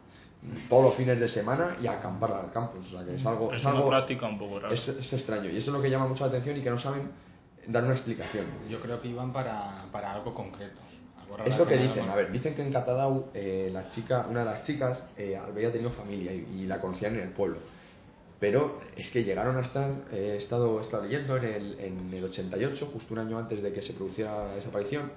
[0.68, 3.51] Todos los fines de semana y a acampar al campus, o sea que es algo,
[3.51, 4.74] Es es una algo práctica un poco rara.
[4.74, 6.78] es, es extraño y eso es lo que llama mucho la atención y que no
[6.78, 7.11] saben
[7.66, 8.47] dar una explicación.
[8.68, 10.80] Yo creo que iban para, para algo concreto.
[11.45, 14.47] Es lo que dicen, a ver, dicen que en Catadau eh, la chica, una de
[14.47, 17.59] las chicas eh, había tenido familia y, y la conocían en el pueblo.
[18.45, 22.12] Pero es que llegaron a estar, eh, he, estado, he estado leyendo en el, en
[22.12, 25.12] el 88, justo un año antes de que se produciera la desaparición,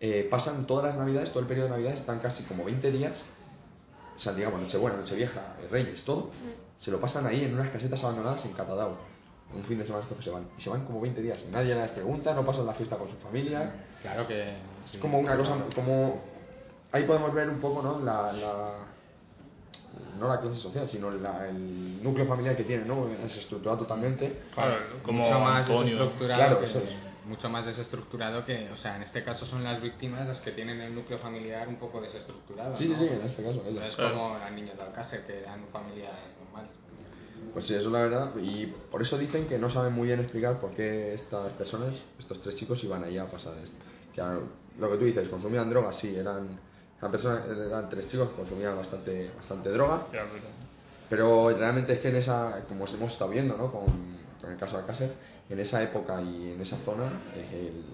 [0.00, 3.24] eh, pasan todas las navidades, todo el periodo de navidades, están casi como 20 días,
[4.16, 6.30] o sea, digamos, Nochebuena, Nochevieja, eh, Reyes, todo,
[6.78, 8.96] se lo pasan ahí en unas casetas abandonadas en Catadau.
[9.54, 10.48] Un fin de semana estos que se van.
[10.58, 11.46] Y se van como 20 días.
[11.52, 13.72] Nadie les pregunta, no pasan la fiesta con su familia.
[14.04, 14.42] Claro que.
[14.84, 16.20] Es como una cosa, como...
[16.92, 18.00] Ahí podemos ver un poco, ¿no?
[18.04, 18.74] La, la,
[20.20, 23.06] no la clase social, sino la- el núcleo familiar que tiene, ¿no?
[23.06, 24.42] Desestructurado totalmente.
[24.54, 26.90] Claro, como mucho más desestructurado Claro, que, eso es.
[27.26, 30.80] mucho más desestructurado que o sea en este caso son las víctimas las que tienen
[30.82, 32.98] el núcleo familiar un poco desestructurado Sí, sí, ¿no?
[32.98, 33.62] sí, en este caso.
[33.66, 33.88] Ellas.
[33.88, 36.12] es como las niñas de Alcácer que eran familias
[36.44, 36.70] normales
[37.54, 38.36] Pues sí, eso es la verdad.
[38.36, 42.40] Y por eso dicen que no saben muy bien explicar por qué estas personas, estos
[42.42, 43.74] tres chicos, iban ahí a pasar esto.
[44.14, 44.22] Que
[44.78, 46.48] lo que tú dices, consumían drogas, sí, eran,
[46.98, 50.06] eran personas, eran tres chicos que consumían bastante, bastante droga.
[51.08, 53.70] Pero- Pero realmente es que en esa, como hemos estado viendo, ¿no?
[53.70, 53.84] Con,
[54.40, 55.12] con el caso de Alcácer,
[55.50, 57.84] en esa época y en esa zona, eh, el-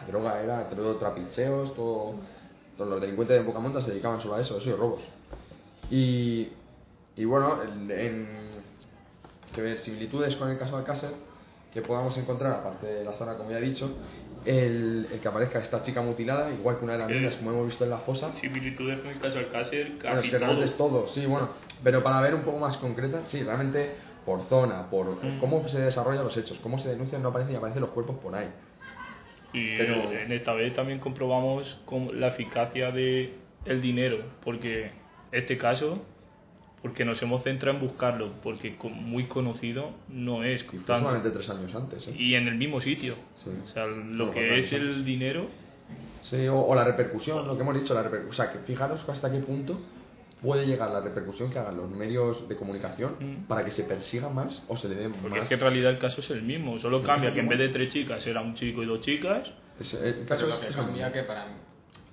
[0.00, 2.14] la droga era todo trapicheos, todo,
[2.76, 5.02] todos los delincuentes de Bocamonta se dedicaban solo a eso, eso y robos.
[5.90, 6.48] Y,
[7.16, 8.28] y bueno, en, en
[9.54, 11.10] que ver similitudes con el caso de Alcácer,
[11.72, 13.90] que podamos encontrar, aparte de la zona, como ya he dicho,
[14.44, 17.50] el, el que aparezca esta chica mutilada, igual que una de las Eh, niñas, como
[17.52, 18.32] hemos visto en la fosa.
[18.32, 20.88] Similitudes con el caso Alcácer, casi realmente es todo.
[21.02, 21.50] todo, sí, bueno.
[21.84, 23.90] Pero para ver un poco más concreta, sí, realmente
[24.24, 25.38] por zona, por Mm.
[25.40, 28.34] cómo se desarrollan los hechos, cómo se denuncian, no aparecen y aparecen los cuerpos por
[28.34, 28.48] ahí.
[29.52, 33.34] Y Pero- en esta vez también comprobamos cómo- la eficacia de
[33.64, 34.90] el dinero, porque
[35.30, 36.04] este caso,
[36.82, 40.98] porque nos hemos centrado en buscarlo, porque muy conocido no es Y tanto.
[40.98, 42.14] solamente tres años antes, ¿eh?
[42.18, 43.14] Y en el mismo sitio.
[43.44, 43.50] Sí.
[43.62, 45.46] O sea, lo Bueno, que es el dinero,
[46.22, 48.30] Sí, o, o la repercusión, lo que hemos dicho, la repercusión.
[48.30, 49.80] O sea, que fijaros hasta qué punto
[50.40, 53.46] puede llegar la repercusión que hagan los medios de comunicación Mm.
[53.48, 55.42] para que se persiga más o se le dé porque más.
[55.44, 57.58] es que en realidad el caso es el mismo, solo Sí, cambia que en vez
[57.58, 59.48] de tres chicas era un chico y dos chicas.
[59.80, 61.52] Es- el caso Pero lo es- que cambia que para mí,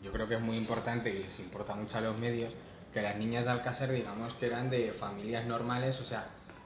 [0.03, 2.49] yo creo que es muy importante y les importa mucho a los medios
[2.94, 6.26] que las niñas de Alcácer digamos que eran de familias normales, o sea,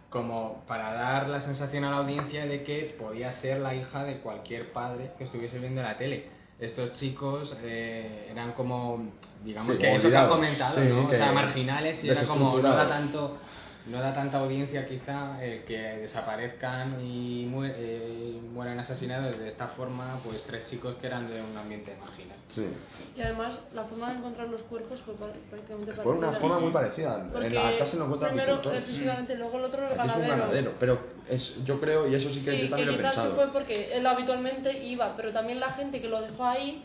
[0.09, 4.17] como para dar la sensación a la audiencia de que podía ser la hija de
[4.19, 6.27] cualquier padre que estuviese viendo la tele.
[6.59, 9.11] Estos chicos eh, eran como,
[9.43, 11.07] digamos Sí, que eso que han comentado, sí, ¿no?
[11.07, 13.37] O sea, marginales y era como no da tanto
[13.85, 19.67] no da tanta audiencia quizá el que desaparezcan y mu- eh, mueran asesinados de esta
[19.67, 22.67] forma pues tres chicos que eran de un ambiente marginal Sí.
[23.15, 26.39] Y además, la forma de encontrar los cuerpos fue prácticamente Fue una parecida.
[26.41, 27.27] forma muy parecida.
[27.31, 28.83] Porque en la casa no encuentran primero, agricultores.
[28.89, 30.37] efectivamente, luego el otro el Aquí es un ganadero.
[30.43, 32.97] ganadero, pero es, yo creo, y eso sí que Sí, yo que también lo he
[32.97, 33.35] que pensado.
[33.35, 36.83] fue porque él habitualmente iba, pero también la gente que lo dejó ahí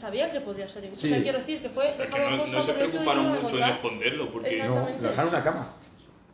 [0.00, 0.84] sabía que podía ser.
[0.94, 1.08] Sí.
[1.08, 4.30] O sea, quiero decir que fue que no, no se preocuparon que mucho en esconderlo,
[4.30, 4.62] porque.
[4.62, 5.72] No, lo dejaron en una cama.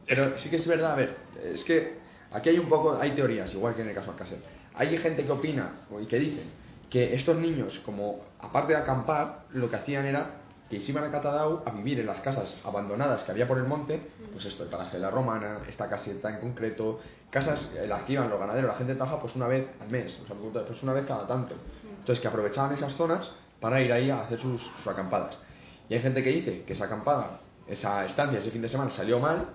[0.07, 1.99] Pero sí que es verdad, a ver, es que
[2.31, 4.39] aquí hay un poco, hay teorías, igual que en el caso Alcácer.
[4.75, 6.51] Hay gente que opina y que dicen
[6.91, 10.31] que estos niños, como aparte de acampar, lo que hacían era
[10.69, 13.65] que se iban a Catadau a vivir en las casas abandonadas que había por el
[13.65, 14.01] monte,
[14.33, 17.01] pues esto, el paraje de la Romana, esta caseta en concreto,
[17.31, 20.19] casas en las que iban los ganaderos, la gente trabaja pues una vez al mes,
[20.21, 21.55] los agricultores, pues una vez cada tanto.
[21.99, 23.31] Entonces que aprovechaban esas zonas
[23.61, 25.39] para ir ahí a hacer sus, sus acampadas.
[25.89, 29.21] Y hay gente que dice que esa acampada, esa estancia, ese fin de semana salió
[29.21, 29.49] mal,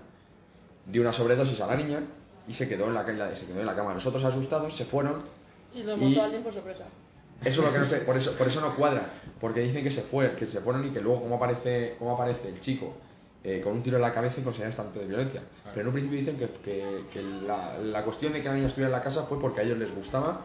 [0.85, 1.99] dio una sobredosis a la niña
[2.47, 3.93] y se quedó en la, ca- se quedó en la cama.
[3.93, 5.23] Los otros asustados se fueron.
[5.73, 6.85] Y lo Y- montó alguien por sorpresa.
[7.43, 9.05] Eso es lo que no sé, por eso, por eso no cuadra,
[9.39, 12.49] porque dicen que se fue, que se fueron y que luego cómo aparece, cómo aparece
[12.49, 12.93] el chico
[13.43, 15.41] eh, con un tiro en la cabeza y con señales tanto de violencia.
[15.65, 18.67] Pero en un principio dicen que, que- que la, la cuestión de que la niña
[18.67, 20.41] estuviera en la casa fue porque a ellos les gustaba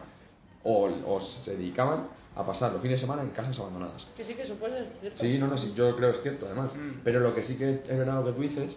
[0.63, 4.05] o, o se dedicaban a pasar los fines de semana en casas abandonadas.
[4.15, 5.19] Que sí que eso puede ser cierto.
[5.23, 6.71] Sí, no, no, sí, yo creo que es cierto además.
[6.75, 7.01] Mm.
[7.03, 8.75] Pero lo que sí que es verdad lo que tú dices,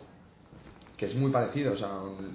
[1.00, 1.88] que es muy parecido, o sea,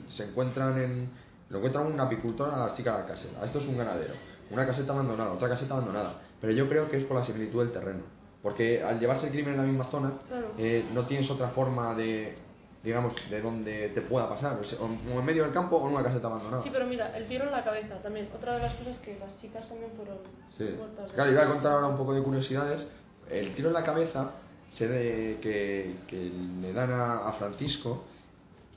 [0.10, 1.08] se encuentran en...
[1.50, 3.46] Lo encuentran un apicultor a la chica de la caseta.
[3.46, 4.16] Esto es un ganadero.
[4.50, 6.16] Una caseta abandonada, otra caseta abandonada.
[6.42, 8.00] Pero yo creo que es por la similitud del terreno.
[8.42, 10.48] Porque al llevarse el crimen en la misma zona, Claro.
[10.58, 12.36] eh, no tienes otra forma de,
[12.84, 14.58] digamos, de donde te pueda pasar.
[14.80, 14.86] O,
[15.20, 16.64] en medio del campo o en una caseta abandonada.
[16.64, 18.28] Sí, pero mira, el tiro en la cabeza también.
[18.36, 20.18] Otra de las cosas que las chicas también fueron
[20.58, 20.74] Sí.
[20.76, 21.12] muertas.
[21.12, 22.88] Claro, iba a contar ahora un poco de curiosidades.
[23.30, 24.32] El tiro en la cabeza
[24.72, 28.04] se de, que, que le dan a, a Francisco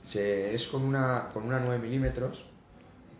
[0.05, 2.43] se, es con una, con una 9 milímetros,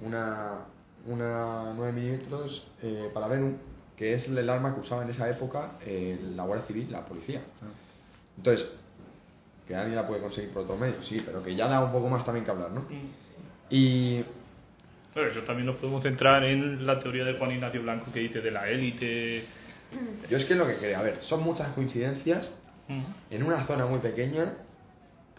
[0.02, 0.66] una,
[1.06, 3.56] una 9 milímetros eh, para Venum,
[3.96, 7.42] que es el arma que usaba en esa época eh, la Guardia Civil, la policía.
[8.38, 8.68] Entonces,
[9.68, 12.10] que alguien la puede conseguir por otro medio, sí, pero que ya da un poco
[12.10, 12.86] más también que hablar, ¿no?
[13.70, 14.24] Y
[15.14, 18.42] Bueno, eso también nos podemos centrar en la teoría de Juan Ignacio Blanco que dice
[18.42, 19.46] de la élite.
[20.30, 22.50] yo es que es lo que creo, a ver, son muchas coincidencias
[22.90, 23.04] Mm.
[23.30, 24.56] en una zona muy pequeña,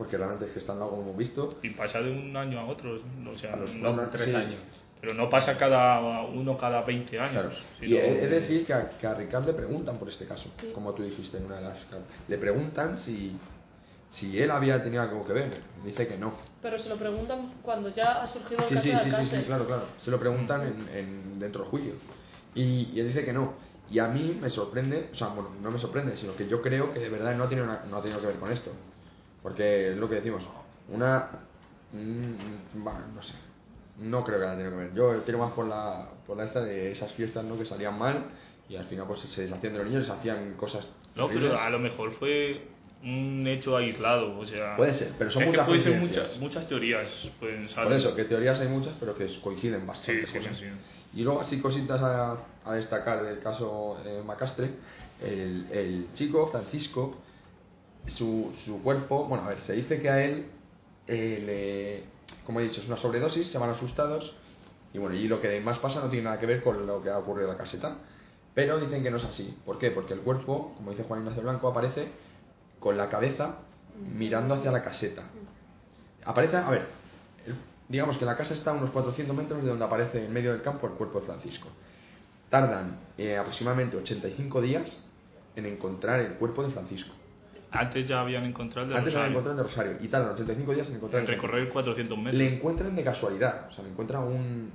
[0.01, 2.95] porque realmente es que están como hemos visto, Y pasa de un año a otro.
[3.31, 4.35] O sea, A los no- no, tres sí.
[4.35, 4.59] años
[4.99, 7.33] pero no pasa cada uno cada 20 años.
[7.33, 7.51] Claro.
[7.79, 10.71] sino- Y de decir que a, que a Ricard le preguntan por este caso, Sí.
[10.75, 11.87] como tú dijiste en una de las.
[12.29, 13.35] Le preguntan si,
[14.11, 15.61] si él había tenido algo que ver.
[15.85, 16.33] Dice que no.
[16.63, 19.37] Pero se lo preguntan cuando ya ha surgido el Sí, caso sí, de sí, sí,
[19.39, 19.83] sí, claro, claro.
[20.01, 21.95] Se lo preguntan en, en- dentro del juicio.
[22.55, 23.55] Y, y él dice que no.
[23.91, 26.93] Y a mí me sorprende, o sea, bueno, no me sorprende, sino que yo creo
[26.93, 28.71] que de verdad no ha tenido, no ha tenido que ver con esto.
[29.43, 30.43] Porque es lo que decimos,
[30.89, 31.29] una.
[31.93, 32.85] mm,
[33.15, 33.33] no sé.
[33.99, 34.95] No creo que haya tenido que ver.
[34.95, 37.59] Yo tiro más por la, por la esta de esas fiestas ¿no?
[37.59, 38.25] que salían mal
[38.69, 40.91] y al final pues se deshacían de los niños, les hacían cosas.
[41.17, 42.67] No, pero a lo mejor fue
[43.03, 44.77] un hecho aislado, o sea...
[44.77, 47.89] Puede ser, pero son es que muchas puede ser muchas, muchas teorías pueden salir.
[47.89, 50.27] Por eso, que teorías hay muchas, pero que coinciden Sí, bastante.
[50.27, 50.57] sí, cosas.
[50.59, 50.65] sí.
[51.15, 54.71] Y luego así cositas a, a destacar del caso eh, Macastre.
[55.21, 57.19] El, el chico, Francisco,
[58.07, 60.47] su, su cuerpo, bueno, a ver, se dice que a él,
[61.07, 64.35] eh, le- como he dicho, es una sobredosis, se van asustados.
[64.93, 67.11] Y bueno, y lo que más pasa no tiene nada que ver con lo que
[67.11, 67.97] ha ocurrido en la caseta.
[68.55, 69.57] Pero dicen que no es así.
[69.65, 69.91] ¿Por qué?
[69.93, 72.09] Porque el cuerpo, como dice Juan Ignacio Blanco, aparece
[72.81, 73.57] con la cabeza
[74.17, 75.23] mirando hacia la caseta.
[76.25, 76.87] Aparece, a ver,
[77.89, 80.63] digamos que la casa está a unos 400 metros de donde aparece en medio del
[80.63, 81.69] campo el cuerpo de Francisco.
[82.51, 85.05] Tardan eh, aproximadamente 85 días
[85.55, 87.15] en encontrar el cuerpo de Francisco.
[87.73, 89.39] Antes ya habían encontrado el de Antes lo Rosario.
[89.39, 92.35] encontraron de Rosario y tardan 85 días en encontrar En el recorrer 400 metros.
[92.35, 94.73] Le encuentran de casualidad, o sea, le encuentra un,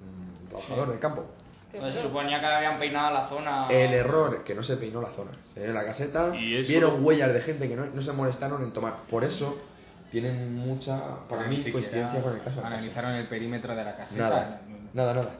[0.00, 1.26] un trabajador de campo.
[1.70, 3.66] Pues se suponía que habían peinado la zona.
[3.70, 5.30] El error, que no se peinó la zona.
[5.54, 8.62] Se en la caseta, Y eso- vieron huellas de gente que no, no se molestaron
[8.62, 9.04] en tomar.
[9.08, 9.58] Por eso
[10.10, 12.62] tienen mucha, para mí, coincidencia con el caso.
[12.62, 14.22] Analizaron el perímetro de la caseta.
[14.28, 14.60] Nada,
[14.92, 15.34] nada, nada.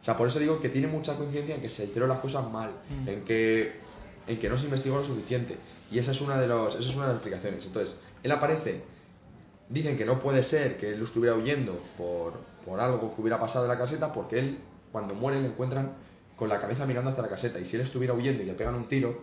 [0.00, 2.50] O sea, por eso digo que tiene mucha coincidencia en que se hicieron las cosas
[2.50, 2.70] mal,
[3.06, 3.80] en que
[4.26, 5.56] en que no se investigó lo suficiente.
[5.92, 7.64] Y esa es una de los, esa es una de las explicaciones.
[7.66, 8.82] Entonces, él aparece,
[9.68, 12.34] dicen que no puede ser que él estuviera huyendo por,
[12.64, 14.58] por algo que hubiera pasado en la caseta, porque él,
[14.90, 15.92] cuando muere, le encuentran
[16.36, 17.58] con la cabeza mirando hacia la caseta.
[17.58, 19.20] Y si él estuviera huyendo y le pegan un tiro,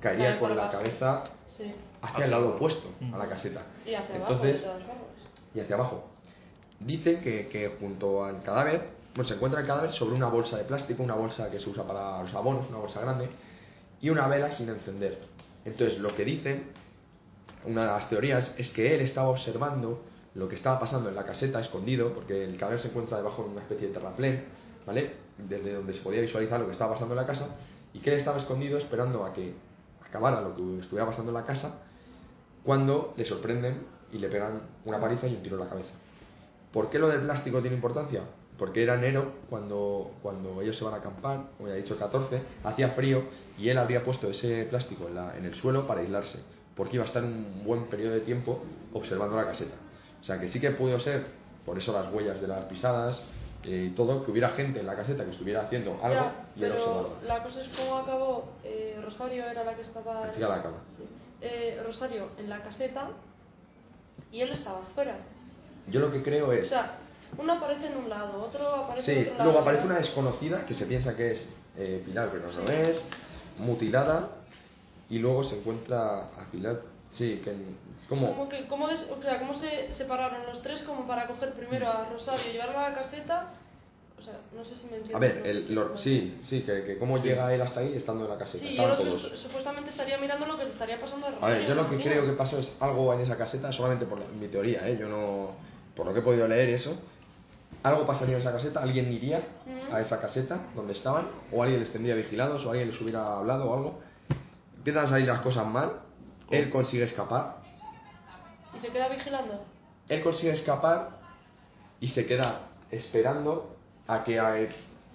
[0.00, 0.78] caería con la abajo.
[0.78, 1.72] cabeza Sí.
[2.02, 3.62] hacia el lado opuesto a la caseta.
[3.84, 4.82] Y hacia abajo, Entonces, modos.
[5.54, 6.04] y hacia abajo.
[6.80, 10.64] Dicen que, que junto al cadáver, bueno, se encuentra el cadáver sobre una bolsa de
[10.64, 13.28] plástico, una bolsa que se usa para los abonos, una bolsa grande,
[14.00, 15.18] y una vela sin encender.
[15.68, 16.64] Entonces, lo que dicen,
[17.64, 20.02] una de las teorías, es que él estaba observando
[20.34, 23.50] lo que estaba pasando en la caseta escondido, porque el cadáver se encuentra debajo de
[23.50, 24.44] una especie de terraplén,
[24.86, 25.12] ¿vale?
[25.36, 27.48] Desde donde se podía visualizar lo que estaba pasando en la casa,
[27.92, 29.52] y que él estaba escondido esperando a que
[30.06, 31.82] acabara lo que estuviera pasando en la casa,
[32.64, 35.92] cuando le sorprenden y le pegan una paliza y un tiro en la cabeza.
[36.72, 38.22] ¿Por qué lo del plástico tiene importancia?
[38.58, 42.00] Porque era enero cuando, cuando ellos se van a acampar, como ya he dicho, el
[42.00, 43.22] 14, hacía frío
[43.56, 46.40] y él habría puesto ese plástico en, la- en el suelo para aislarse,
[46.76, 48.60] porque iba a estar un buen periodo de tiempo
[48.92, 49.76] observando la caseta.
[50.20, 51.24] O sea que sí que pudo ser,
[51.64, 53.22] por eso las huellas de las pisadas
[53.62, 56.64] eh, y todo, que hubiera gente en la caseta que estuviera haciendo algo Ya, y
[56.64, 57.18] él pero observando.
[57.26, 58.48] la cosa es cómo acabó.
[58.64, 60.26] eh, Rosario era la que estaba.
[60.26, 60.76] La chica de la cama.
[60.96, 61.04] Sí.
[61.42, 63.10] Eh, Rosario en la caseta
[64.32, 65.16] y él estaba fuera.
[65.86, 66.68] Yo lo que creo O es...
[66.68, 66.98] sea,
[67.36, 69.44] uno aparece en un lado, otro aparece en Sí, otro lado.
[69.50, 73.04] luego aparece una desconocida que se piensa que es eh, Pilar, pero no lo es,
[73.58, 74.30] mutilada,
[75.10, 76.80] y luego se encuentra a Pilar,
[77.12, 77.54] sí, que
[78.08, 81.52] ¿Cómo, como que, cómo, des- o sea, ¿Cómo se separaron los tres como para coger
[81.52, 83.50] primero a Rosario y llevarlo a la caseta?
[84.18, 85.14] O sea, no sé si me entiendes.
[85.14, 88.30] a ver, el, lo- sí, sí, que, que cómo llega él hasta ahí estando en
[88.30, 89.20] la caseta, Sí, y el otro todos.
[89.22, 91.56] su- supuestamente estaría mirando lo que le estaría pasando a A Rosario.
[91.58, 94.26] ver, yo lo que creo que pasó es algo en esa caseta, solamente por la-
[94.28, 94.96] mi teoría, ¿eh?
[94.98, 95.50] yo no,
[95.94, 96.96] por lo que he podido leer eso,
[97.82, 99.42] algo pasaría en esa caseta, alguien iría
[99.92, 103.70] a esa caseta donde estaban, o alguien les tendría vigilados, o alguien les hubiera hablado
[103.70, 104.00] o algo,
[104.76, 106.00] empiezan a salir las cosas mal,
[106.50, 107.58] él consigue escapar,
[108.74, 109.62] ¿Y se queda vigilando?
[110.08, 111.10] él consigue escapar
[112.00, 112.60] y se queda
[112.90, 113.76] esperando
[114.06, 114.54] a que, a,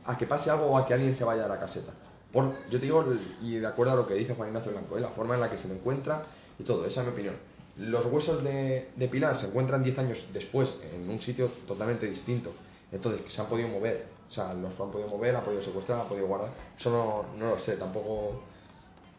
[0.06, 1.92] a que pase algo o a que alguien se vaya a la caseta.
[2.32, 3.06] Por, yo te digo,
[3.42, 5.02] y de acuerdo a lo que dice Juan Ignacio Blanco, ¿eh?
[5.02, 6.24] la forma en la que se le encuentra
[6.58, 7.36] y todo, esa es mi opinión.
[7.78, 12.52] Los huesos de, de Pilar se encuentran 10 años después en un sitio totalmente distinto.
[12.92, 14.06] Entonces, se han podido mover.
[14.30, 16.50] O sea, los han podido mover, han podido secuestrar, han podido guardar.
[16.80, 18.42] Eso no, no lo sé, tampoco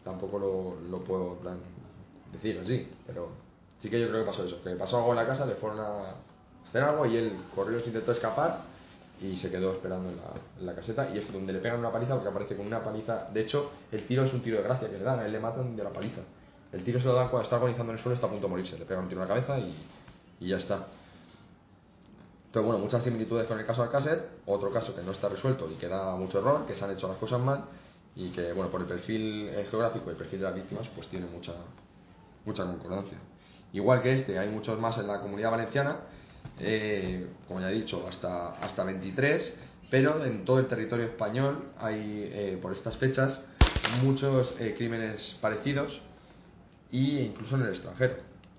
[0.05, 1.57] tampoco lo, lo puedo plan,
[2.31, 3.29] decir así, pero
[3.81, 5.79] sí que yo creo que pasó eso, que pasó algo en la casa, le fueron
[5.79, 6.15] a
[6.69, 8.61] hacer algo y él corrió, se intentó escapar
[9.19, 10.23] y se quedó esperando en la,
[10.59, 13.29] en la caseta y es donde le pegan una paliza porque aparece con una paliza,
[13.33, 15.39] de hecho el tiro es un tiro de gracia que le dan, a él le
[15.39, 16.21] matan de la paliza,
[16.75, 18.77] el tiro se lo cuando está agonizando en el suelo, está a punto de morirse,
[18.77, 19.73] le pegan un tiro en la cabeza y,
[20.41, 20.87] y ya está.
[22.47, 25.75] Entonces, bueno, muchas similitudes con el caso Alcácer, otro caso que no está resuelto y
[25.75, 27.65] que da mucho error, que se han hecho las cosas mal
[28.15, 31.07] y que, bueno, por el perfil eh, geográfico y el perfil de las víctimas, pues
[31.07, 31.53] tiene mucha,
[32.45, 33.17] mucha concordancia.
[33.73, 35.97] Igual que este, hay muchos más en la comunidad valenciana,
[36.59, 39.59] eh, como ya he dicho, hasta, hasta 23,
[39.89, 43.41] pero en todo el territorio español hay, eh, por estas fechas,
[44.03, 46.01] muchos eh, crímenes parecidos
[46.91, 48.15] e incluso en el extranjero.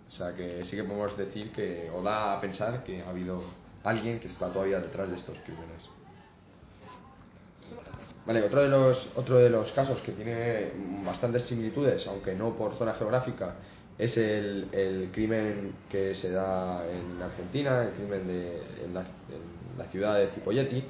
[0.08, 3.42] O sea que sí que podemos decir que, o da a pensar que ha habido
[3.84, 5.88] alguien que está todavía detrás de estos crímenes.
[8.26, 10.72] Vale, otro de los, otro de los casos que tiene
[11.04, 13.54] bastantes similitudes, aunque no por zona geográfica
[13.98, 19.78] es el, el crimen que se da en Argentina, el crimen de, en, la, en
[19.78, 20.84] la ciudad de Cipolletti,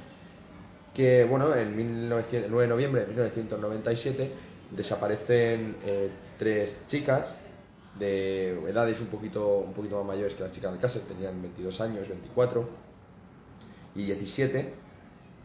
[0.94, 4.32] que bueno, en 1900 el 9 de noviembre de 1997
[4.70, 7.36] desaparecen eh, tres chicas
[7.98, 11.80] de edades un poquito, un poquito más mayores que las chicas del Alcácer, tenían 22
[11.80, 12.68] años, 24
[13.94, 14.74] y 17.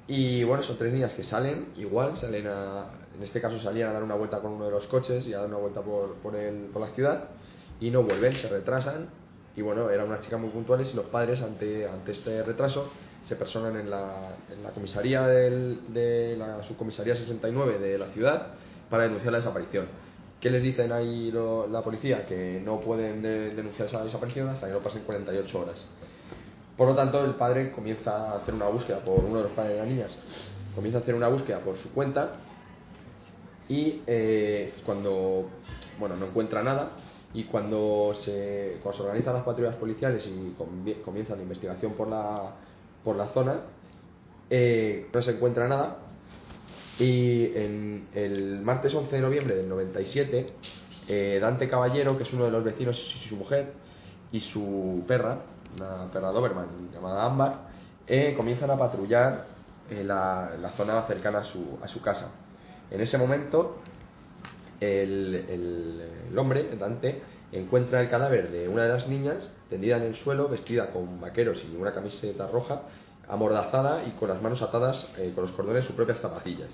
[0.08, 3.94] Y bueno, son tres niñas que salen, igual, salen a, en este caso salían a
[3.94, 6.36] dar una vuelta con uno de los coches y a dar una vuelta por, por,
[6.36, 7.30] el, por la ciudad
[7.80, 9.10] y no vuelven, se retrasan.
[9.56, 12.90] Y bueno, eran unas chicas muy puntuales y los padres ante, ante este retraso
[13.24, 18.48] se personan en la, en la comisaría del, de la subcomisaría 69 de la ciudad
[18.90, 19.86] para denunciar la desaparición.
[20.40, 22.26] ¿Qué les dicen ahí la policía?
[22.26, 25.86] Que no pueden de- denunciar esa desaparición hasta que no pasen 48 horas.
[26.76, 29.74] Por lo tanto, el padre comienza a hacer una búsqueda por uno de los padres
[29.74, 30.12] de las niñas,
[30.74, 32.38] comienza a hacer una búsqueda por su cuenta
[33.70, 35.48] y eh, cuando
[36.00, 36.92] bueno no encuentra nada
[37.34, 42.08] y cuando se, cuando se organizan las patrullas policiales y comie- comienza la investigación por
[42.10, 42.52] la,
[43.04, 43.62] por la zona,
[44.50, 45.98] eh, no se encuentra nada
[47.00, 50.48] y en el martes 11 de noviembre del 97,
[51.08, 53.74] eh, Dante Caballero, que es uno de los vecinos, y su mujer
[54.32, 55.40] y su perra,
[55.76, 57.70] una perra Doberman llamada Ámbar,
[58.08, 59.46] eh, comienzan a patrullar
[59.90, 62.32] la, la zona cercana a su, a su casa.
[62.90, 63.80] En ese momento,
[64.80, 67.22] el hombre, Dante,
[67.52, 71.62] encuentra el cadáver de una de las niñas tendida en el suelo, vestida con vaqueros
[71.64, 72.84] y una camiseta roja,
[73.28, 76.70] amordazada y con las manos atadas eh, con los cordones de sus propias zapatillas.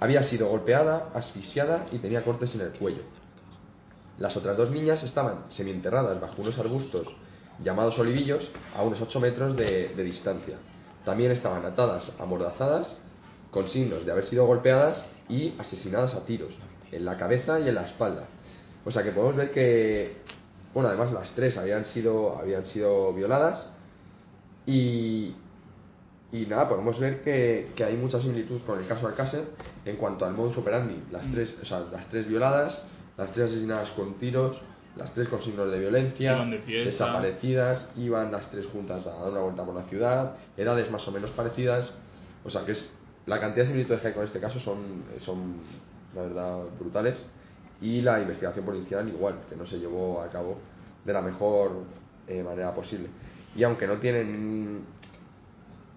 [0.00, 3.02] Había sido golpeada, asfixiada y tenía cortes en el cuello.
[4.18, 7.08] Las otras dos niñas estaban semienterradas bajo unos arbustos
[7.62, 10.56] llamados olivillos a unos 8 metros de, de distancia.
[11.04, 12.96] También estaban atadas, amordazadas,
[13.50, 16.54] con signos de haber sido golpeadas y asesinadas a tiros,
[16.92, 18.28] en la cabeza y en la espalda.
[18.84, 20.16] O sea que podemos ver que,
[20.72, 23.70] bueno, además las tres habían sido, habían sido violadas
[24.66, 25.34] y,
[26.32, 29.44] y nada, podemos ver que, que hay mucha similitud con el caso Alcácer
[29.84, 31.02] en cuanto al modus operandi.
[31.10, 32.82] Las tres, o sea, las tres violadas,
[33.16, 34.60] las tres asesinadas con tiros,
[34.96, 36.90] las tres con signos de violencia, Iban de fiesta.
[36.90, 41.12] desaparecidas, iban las tres juntas a dar una vuelta por la ciudad, edades más o
[41.12, 41.92] menos parecidas.
[42.44, 42.90] O sea que es
[43.26, 45.56] la cantidad de similitudes que hay con este caso son, son
[46.14, 47.16] la verdad brutales
[47.80, 50.58] y la investigación policial igual, que no se llevó a cabo
[51.04, 51.84] de la mejor
[52.26, 53.08] eh, manera posible.
[53.54, 54.82] Y aunque no tienen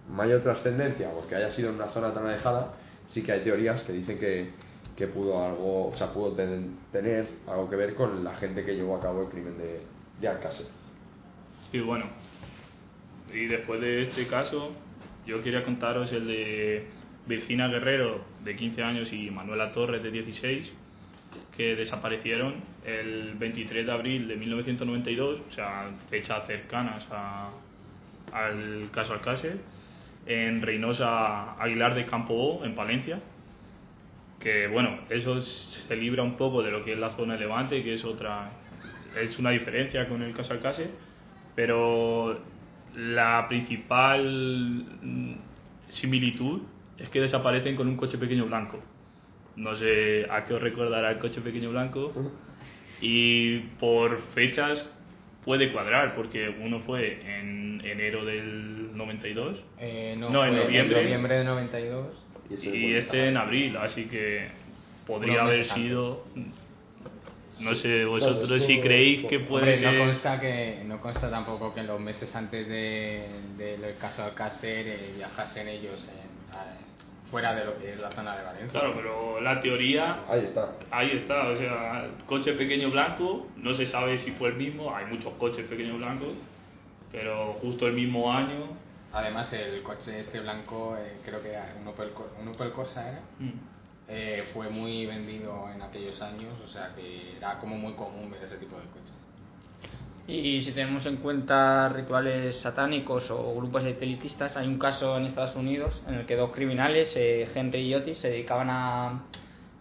[0.10, 2.74] mayor trascendencia porque haya sido en una zona tan alejada,
[3.12, 4.50] sí que hay teorías que dicen que,
[4.96, 8.76] que pudo algo, o sea, pudo ten- tener algo que ver con la gente que
[8.76, 9.82] llevó a cabo el crimen de,
[10.20, 10.68] de Alcácer.
[11.72, 12.06] Y bueno,
[13.34, 14.72] y después de este caso,
[15.26, 16.88] yo quería contaros el de
[17.28, 20.70] Virginia Guerrero, de 15 años, y Manuela Torres, de 16,
[21.62, 22.56] que desaparecieron
[22.88, 27.52] el 23 de abril de 1992, o sea, fechas cercanas a-
[28.34, 29.60] al caso Alcácer,
[30.26, 33.20] en Reynosa Aguilar de Campo O, en Palencia.
[34.40, 37.84] Que bueno, eso se libra un poco de lo que es la zona de Levante,
[37.84, 38.50] que es otra,
[39.16, 40.90] es una diferencia con el caso Alcácer,
[41.56, 42.40] pero
[42.96, 45.34] la principal mm,
[45.90, 46.62] similitud
[46.98, 48.80] es que desaparecen con un coche pequeño blanco.
[49.56, 52.12] No sé a qué os recordará el coche pequeño blanco.
[53.02, 54.90] Y por fechas
[55.44, 61.02] puede cuadrar, porque uno fue en enero del 92 Eh, no, No, en noviembre.
[61.04, 62.08] noviembre de 92.
[62.52, 64.50] ese y este en abril, así que
[65.08, 66.26] podría haber sido.
[67.60, 69.94] No sé, vosotros Claro, si creéis que puede Hombre, ser.
[69.94, 73.28] no consta que no consta tampoco que en los meses antes de-
[73.58, 76.78] del caso Alcácer eh, viajasen ellos en- a-
[77.32, 78.80] fuera de lo que es la zona de Valencia.
[78.80, 80.74] Claro, pero la teoría Ahí está.
[80.92, 85.06] Ahí está, o sea, coche pequeño blanco, no se sabe si fue el mismo, hay
[85.06, 86.34] muchos coches pequeños blancos,
[87.12, 88.68] pero justo el mismo año.
[89.14, 93.10] Además, el coche este blanco, eh, creo que era un Opel, Cor- un Opel Corsa
[93.10, 93.50] era, mm,
[94.08, 98.44] eh, fue muy vendido en aquellos años, o sea que era como muy común ver
[98.44, 99.14] ese tipo de coches.
[100.28, 105.56] Y si tenemos en cuenta rituales satánicos o grupos elitistas, hay un caso en Estados
[105.56, 109.24] Unidos en el que dos criminales, eh, Henry y Otis, se dedicaban a,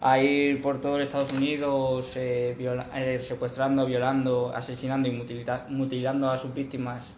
[0.01, 5.11] a ir por todo Estados Unidos eh, eh, secuestrando, violando, asesinando y
[5.69, 7.15] mutilando a sus víctimas.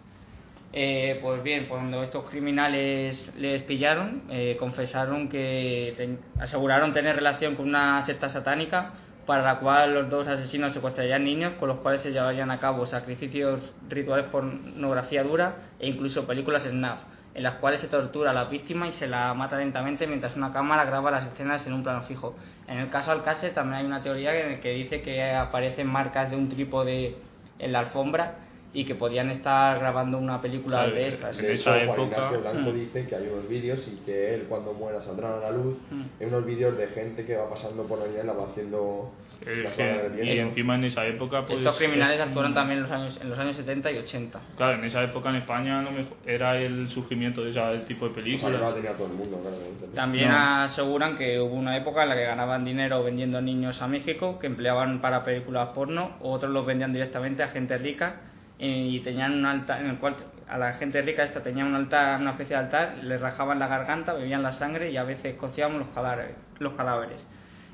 [0.76, 7.68] Eh, pues bien, cuando estos criminales les pillaron, eh, confesaron que aseguraron tener relación con
[7.68, 8.92] una secta satánica
[9.26, 12.86] para la cual los dos asesinos secuestrarían niños con los cuales se llevarían a cabo
[12.86, 16.98] sacrificios rituales, pornografía dura e incluso películas snuff.
[17.34, 20.52] en las cuales se tortura a la víctima y se la mata lentamente mientras una
[20.52, 22.36] cámara graba las escenas en un plano fijo.
[22.68, 26.36] En el caso Alcácer también hay una teoría que, que dice que aparecen marcas de
[26.36, 27.16] un trípode
[27.58, 28.43] en la alfombra
[28.74, 31.38] y que podían estar grabando una película de estas.
[31.38, 32.74] en De esa hecho, Juan época- Ignacio Blanco Mm.
[32.74, 35.76] dice que hay unos vídeos y que él cuando muera saldrán a la luz.
[35.92, 36.02] Mm.
[36.20, 39.12] Hay unos vídeos de gente que va pasando por allá y la va haciendo
[39.46, 42.90] Eh, que- y encima en esa época pues Estos criminales eh, actuaron también en los
[42.90, 44.40] años, en los años 70 y 80.
[44.56, 48.10] claro en esa época en España lo mejor era el surgimiento de ese tipo de
[48.12, 49.56] O sea, películas no la tenía todo el mundo, claro.
[49.56, 49.94] evidentemente.
[49.96, 50.62] También No.
[50.64, 54.46] aseguran que hubo una época en la que ganaban dinero vendiendo niños a México, que
[54.46, 58.16] empleaban para películas porno, o otros los vendían directamente a gente rica
[58.58, 60.16] y tenían un altar en el cual
[60.48, 63.66] a la gente rica esta tenía un altar, una especie de altar, le rajaban la
[63.66, 66.36] garganta, bebían la sangre y a veces cocían los cadáveres.
[66.58, 67.24] Los cadáveres.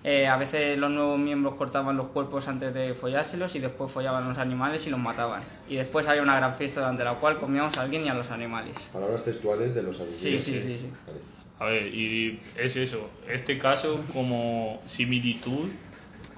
[0.02, 4.24] Eh, a veces los nuevos miembros cortaban los cuerpos antes de follárselos y después follaban
[4.24, 5.42] a los animales y los mataban.
[5.68, 8.30] Y después había una gran fiesta durante la cual comíamos a alguien y a los
[8.30, 8.74] animales.
[8.92, 10.44] Palabras textuales de los asesinos.
[10.44, 10.92] Sí, sí, sí, sí.
[11.06, 11.20] Vale.
[11.58, 15.68] A ver, y es eso, este caso como similitud,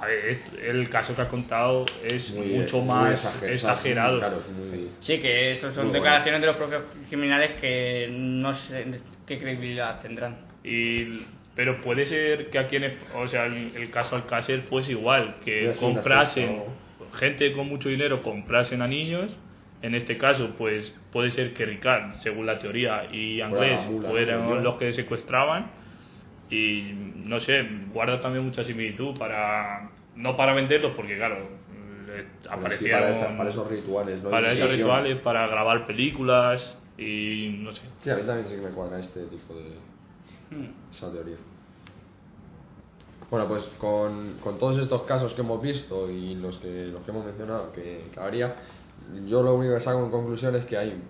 [0.02, 4.18] a ver, el caso que ha contado es Muy- mucho muy más exager- exagerado.
[4.18, 8.84] Claro, muy- Sí, que eso son declaraciones de los propios criminales que no sé
[9.26, 10.38] qué credibilidad tendrán.
[10.64, 11.20] Y,
[11.54, 15.72] pero puede ser que aquí en, o sea, el, el caso Alcácer fuese igual, que
[15.78, 16.64] comprasen,
[17.14, 19.30] gente con mucho dinero comprasen a niños,
[19.82, 24.74] en este caso pues puede ser que Ricard, según la teoría, y Anglés fueran los
[24.76, 25.70] que secuestraban,
[26.52, 31.36] y no sé, guarda también mucha similitud para, no para venderlos, porque claro,
[32.42, 34.28] Sí, aparecieron para, esos rituales, ¿no?
[34.30, 37.80] para esos rituales, para grabar películas, y no sé.
[38.02, 39.92] Sí, a mí también sí que me cuadra este tipo de
[40.50, 40.68] Hmm.
[40.94, 41.36] esa teoría.
[43.30, 47.10] Bueno, pues con, con todos estos casos que hemos visto y los que, los que
[47.10, 48.56] hemos mencionado que, que habría,
[49.26, 51.00] yo lo único que saco en conclusión es que hay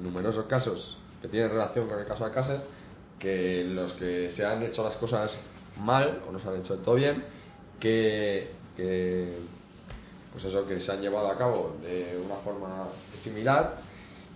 [0.00, 2.60] numerosos casos que tienen relación con el caso Alcácer,
[3.18, 5.32] que los que se han hecho las cosas
[5.80, 7.24] mal o no se han hecho todo bien,
[7.80, 9.38] que, que
[10.32, 12.88] pues eso que se han llevado a cabo de una forma
[13.20, 13.78] similar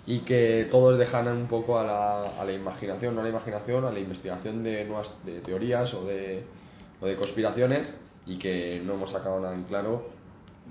[0.07, 3.85] y que todos dejan un poco a la, a la imaginación, no a la imaginación,
[3.85, 6.43] a la investigación de nuevas de teorías o de,
[7.01, 7.95] o de conspiraciones
[8.26, 10.09] y que no hemos sacado nada en claro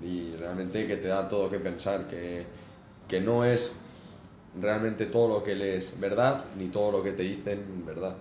[0.02, 2.44] y realmente que te da todo que pensar, que,
[3.06, 3.74] que no es
[4.58, 8.16] realmente todo lo que lees verdad ni todo lo que te dicen verdad.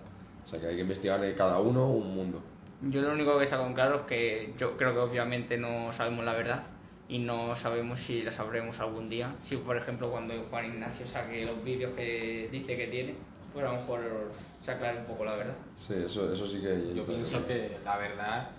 [0.45, 2.41] O sea que hay que investigar de cada uno un mundo.
[2.81, 6.25] Yo lo único que saco en claro es que yo creo que obviamente no sabemos
[6.25, 6.63] la verdad
[7.07, 9.35] y no sabemos si la sabremos algún día.
[9.43, 13.15] Si por ejemplo cuando Juan Ignacio saque los vídeos que dice que tiene,
[13.53, 15.55] pues a lo mejor se aclare un poco la verdad.
[15.87, 16.93] Sí, eso, eso sí que...
[16.95, 18.49] Yo pienso que la verdad,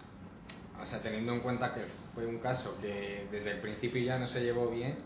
[0.80, 1.82] o sea, teniendo en cuenta que
[2.14, 4.96] fue un caso que desde el principio ya no se llevó bien,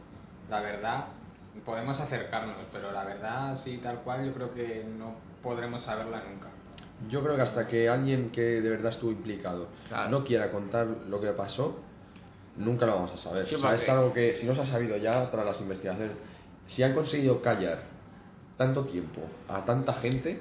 [0.48, 1.06] la verdad,
[1.64, 6.48] podemos acercarnos, pero la verdad, así tal cual, yo creo que no podremos saberla nunca.
[7.09, 10.11] Yo creo que hasta que alguien que de verdad estuvo implicado Claro.
[10.11, 11.80] no quiera contar lo que pasó,
[12.57, 13.46] nunca lo vamos a saber.
[13.46, 16.16] Sí, o sea, es algo que si no se ha sabido ya tras las investigaciones,
[16.66, 17.82] si han conseguido callar
[18.57, 20.40] tanto tiempo a tanta gente,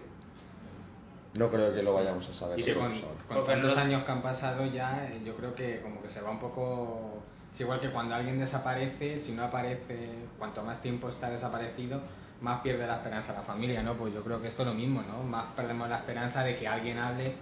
[1.34, 2.60] no creo que lo vayamos a saber.
[2.60, 2.94] Y que con,
[3.28, 6.30] con tantos años que han pasado ya, eh, yo creo que como que se va
[6.30, 7.24] un poco...
[7.54, 12.02] Es igual que cuando alguien desaparece, si no aparece, cuanto más tiempo está desaparecido,
[12.42, 13.96] más pierde la esperanza la familia, ¿no?
[13.96, 15.24] Pues yo creo que esto es lo mismo, ¿no?
[15.24, 17.34] Más perdemos la esperanza de que alguien hable,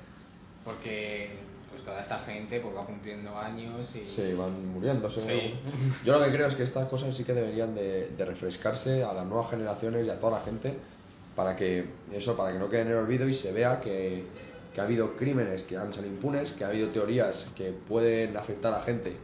[0.66, 1.40] porque
[1.70, 4.08] pues toda esta gente pues va cumpliendo años y...
[4.10, 5.26] Sí, van muriéndose.
[5.26, 5.54] Sí.
[6.04, 9.14] Yo lo que creo es que estas cosas sí que deberían de, de refrescarse a
[9.14, 10.78] las nuevas generaciones y a toda la gente
[11.36, 14.26] para que eso, para que no quede en el olvido y se vea que,
[14.74, 18.74] que ha habido crímenes que han salido impunes, que ha habido teorías que pueden afectar
[18.74, 19.16] a gente,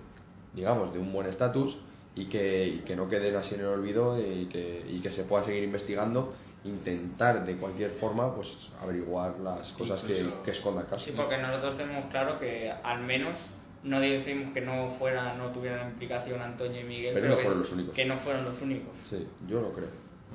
[0.57, 1.77] digamos, de un buen estatus
[2.15, 5.23] y que, y que no queden así en el olvido y que, y que se
[5.23, 6.33] pueda seguir investigando,
[6.65, 8.49] intentar de cualquier forma pues
[8.81, 11.05] averiguar las cosas que, Incluso- que esconda el caso.
[11.05, 13.37] Sí, porque nosotros tenemos claro que al menos
[13.83, 17.59] no decimos que no fuera, no tuvieran implicación Antonio y Miguel, Pero no que, fueron
[17.61, 17.93] los únicos.
[17.93, 18.93] que no fueron los únicos.
[19.09, 19.89] Sí, yo lo creo.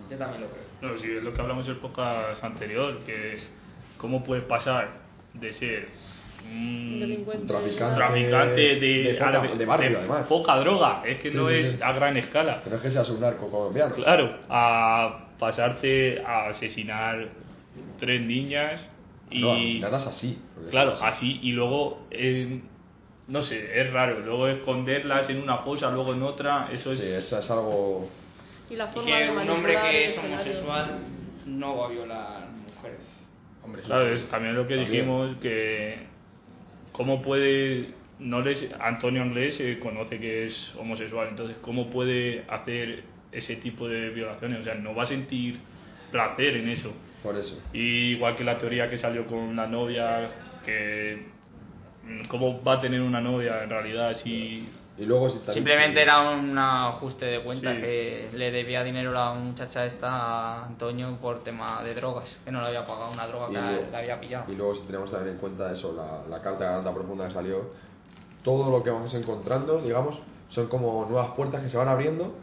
[0.09, 0.63] Yo también lo creo.
[0.95, 3.49] No, sí, es lo que hablamos en el podcast anterior, que es
[3.99, 5.03] cómo puede pasar
[5.35, 5.89] de ser
[6.51, 7.47] un Delincuente.
[7.47, 7.97] traficante.
[7.97, 10.27] traficante de, de poca- de barrio, de además.
[10.27, 11.79] poca droga, es que Sí, no sí, es sí.
[11.83, 12.63] a gran escala.
[12.69, 13.95] No es que seas un narco colombiano.
[13.95, 17.29] Claro, a pasarte a asesinar
[17.99, 18.81] tres niñas
[19.31, 20.39] y No, asesinadas así.
[20.71, 22.61] claro, así y luego eh,
[23.29, 27.07] no sé, es raro, luego esconderlas en una fosa, luego en otra, eso es Sí,
[27.09, 28.09] eso es algo.
[28.71, 30.99] Y la forma de que un hombre que es homosexual
[31.47, 33.01] no va a violar mujeres.
[33.65, 34.93] Hombre, Claro, es también lo que También.
[34.93, 36.07] dijimos que
[36.93, 37.89] cómo puede
[38.19, 43.89] no les Antonio Anglés se conoce que es homosexual, entonces cómo puede hacer ese tipo
[43.89, 45.59] de violaciones, o sea, no va a sentir
[46.11, 46.95] placer en eso.
[47.23, 47.61] Por eso.
[47.73, 50.29] Y igual que la teoría que salió con la novia,
[50.65, 51.27] que
[52.29, 54.69] cómo va a tener una novia en realidad si
[54.99, 57.81] Y luego si Simplemente si- era un ajuste de cuenta Sí.
[57.81, 62.61] que le debía dinero la muchacha esta a Antonio por tema de drogas, que no
[62.61, 64.53] le había pagado una droga Y que luego- le había pillado.
[64.53, 67.33] Y luego si tenemos también en cuenta eso, la, la carta de garganta profunda que
[67.35, 67.71] salió,
[68.45, 70.19] todo lo que vamos encontrando, digamos,
[70.51, 72.35] son como nuevas puertas que se van abriendo,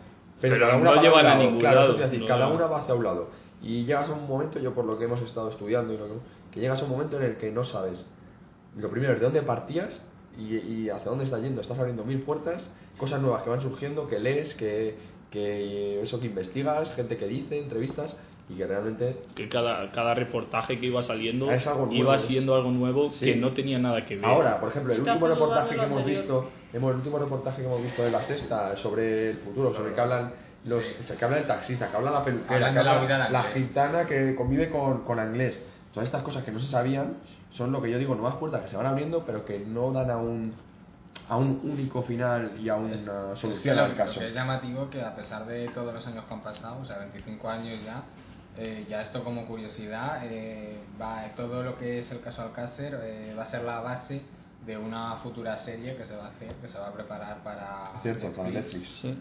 [0.41, 2.19] pero, Pero cada no una va llevan un a lado, ningún claro, lado, a decir,
[2.21, 2.25] no.
[2.27, 3.29] cada una va hacia un lado.
[3.61, 6.13] Y llegas a un momento, yo por lo que hemos estado estudiando, y lo que,
[6.53, 8.09] que llegas a un momento en el que no sabes,
[8.75, 10.01] lo primero es de dónde partías
[10.37, 11.61] y, y hacia dónde estás yendo.
[11.61, 14.95] Estás abriendo mil puertas, cosas nuevas que van surgiendo, que lees, que,
[15.31, 18.17] que eso que investigas, gente que dice, entrevistas,
[18.49, 22.55] y que realmente que cada, cada reportaje que iba saliendo Es algo nuevo, iba siendo
[22.55, 23.25] algo nuevo Sí.
[23.25, 24.25] que no tenía nada que ver.
[24.25, 27.83] Ahora, por ejemplo, el último reportaje que hemos visto, hemos, el último reportaje que hemos
[27.83, 30.33] visto de la sexta sobre el futuro, sobre que hablan
[30.65, 33.29] los, o sea, que habla el taxista, que habla la peluquera, Hablan que la habla
[33.29, 33.53] la, inglés.
[33.67, 35.63] gitana que convive con, con inglés.
[35.93, 37.17] Todas estas cosas que no se sabían
[37.51, 40.09] son lo que yo digo, nuevas puertas que se van abriendo, pero que no dan
[40.11, 40.53] a un
[41.27, 44.19] a un único final y a una Es- solución es que al caso.
[44.21, 47.47] es llamativo que a pesar de todos los años que han pasado, o sea, 25
[47.49, 48.01] años ya,
[48.57, 53.35] eh, ya esto como curiosidad, eh, va, todo lo que es el caso Alcácer eh,
[53.37, 54.21] va a ser la base
[54.65, 57.91] de una futura serie que se va a hacer, que se va a preparar para
[58.01, 58.89] Cierto, para Netflix.
[59.01, 59.15] Sí.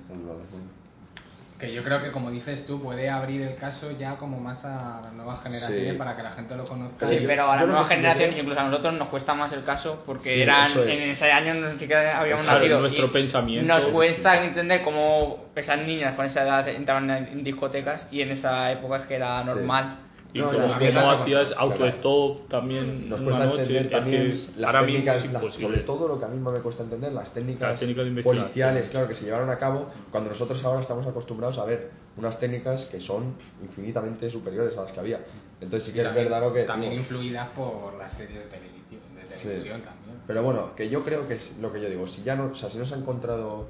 [1.58, 1.68] Es.
[1.68, 5.00] Que yo creo que, como dices tú, puede abrir el caso ya como más a
[5.02, 5.98] las nuevas generaciones Sí.
[5.98, 7.06] para que la gente lo conozca.
[7.08, 10.34] Sí, pero a las nuevas generaciones, incluso a nosotros, nos cuesta más el caso porque
[10.34, 10.98] Sí, eran eso es.
[11.00, 12.80] en ese año no habíamos Claro, nacido.
[12.80, 13.74] nuestro y pensamiento.
[13.74, 18.70] Nos cuesta entender cómo esas niñas con esa edad entraban en discotecas y en esa
[18.72, 19.96] época es que era normal.
[20.34, 21.62] Y No, como nos que cuesta- no hacías claro.
[21.72, 24.28] autostop también Nos una cuesta noche, entender es también que
[24.60, 25.66] las mismo técnicas, es las- imposible.
[25.68, 28.88] sobre todo lo que a mí me cuesta entender, las técnicas, Las técnicas de policiales,
[28.90, 32.84] claro, que se llevaron a cabo cuando nosotros ahora estamos acostumbrados a ver unas técnicas
[32.86, 35.20] que son infinitamente superiores a las que había.
[35.60, 36.64] Entonces sí que es también, verdad lo que...
[36.64, 37.02] también digo.
[37.04, 39.42] influidas por las series de televisión, de Sí.
[39.44, 40.18] televisión también.
[40.26, 42.54] Pero bueno, que yo creo que es lo que yo digo, si ya no, o
[42.54, 43.68] sea, si no se ha encontrado,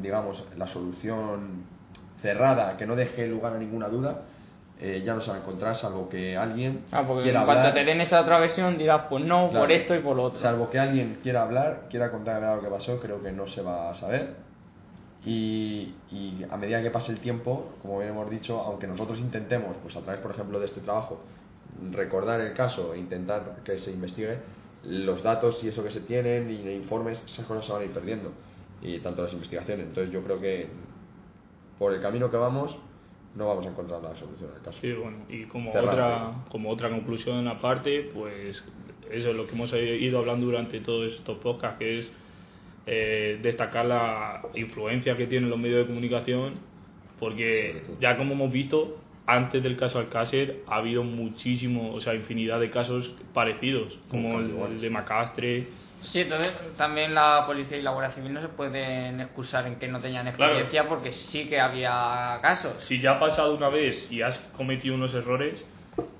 [0.00, 1.64] digamos, la solución
[2.22, 4.22] cerrada que no deje lugar a ninguna duda,
[4.80, 7.60] eh, ya no se va a encontrar salvo que alguien Ah, porque quiera en cuanto
[7.68, 7.74] hablar.
[7.74, 9.64] te den esa otra versión dirás, pues no, Claro.
[9.64, 10.40] por esto y por lo otro.
[10.40, 13.90] Salvo que alguien quiera hablar, quiera contar lo que pasó, creo que no se va
[13.90, 14.34] a saber.
[15.24, 19.76] Y, y a medida que pase el tiempo, como bien hemos dicho, aunque nosotros intentemos,
[19.82, 21.20] pues a través, por ejemplo, de este trabajo,
[21.92, 24.38] recordar el caso e intentar que se investigue,
[24.84, 27.90] los datos y eso que se tienen y informes, esas cosas se van a ir
[27.92, 28.30] perdiendo.
[28.80, 29.86] Y tanto las investigaciones.
[29.86, 30.68] Entonces yo creo que
[31.80, 32.76] por el camino que vamos,
[33.38, 34.78] no vamos a encontrar la solución al caso.
[34.80, 38.62] Sí, bueno, y como otra, como otra conclusión aparte, pues
[39.10, 42.12] eso es lo que hemos ido hablando durante todos estos podcasts, que es
[42.86, 46.54] eh, destacar la influencia que tienen los medios de comunicación,
[47.20, 52.58] porque ya como hemos visto, antes del caso Alcácer ha habido muchísimo, o sea, infinidad
[52.58, 55.68] de casos parecidos, como el de Macastre.
[56.02, 59.88] Sí, entonces también la policía y la Guardia Civil no se pueden excusar en que
[59.88, 62.82] no tenían experiencia porque sí que había casos.
[62.84, 65.64] Si ya ha pasado una vez y has cometido unos errores,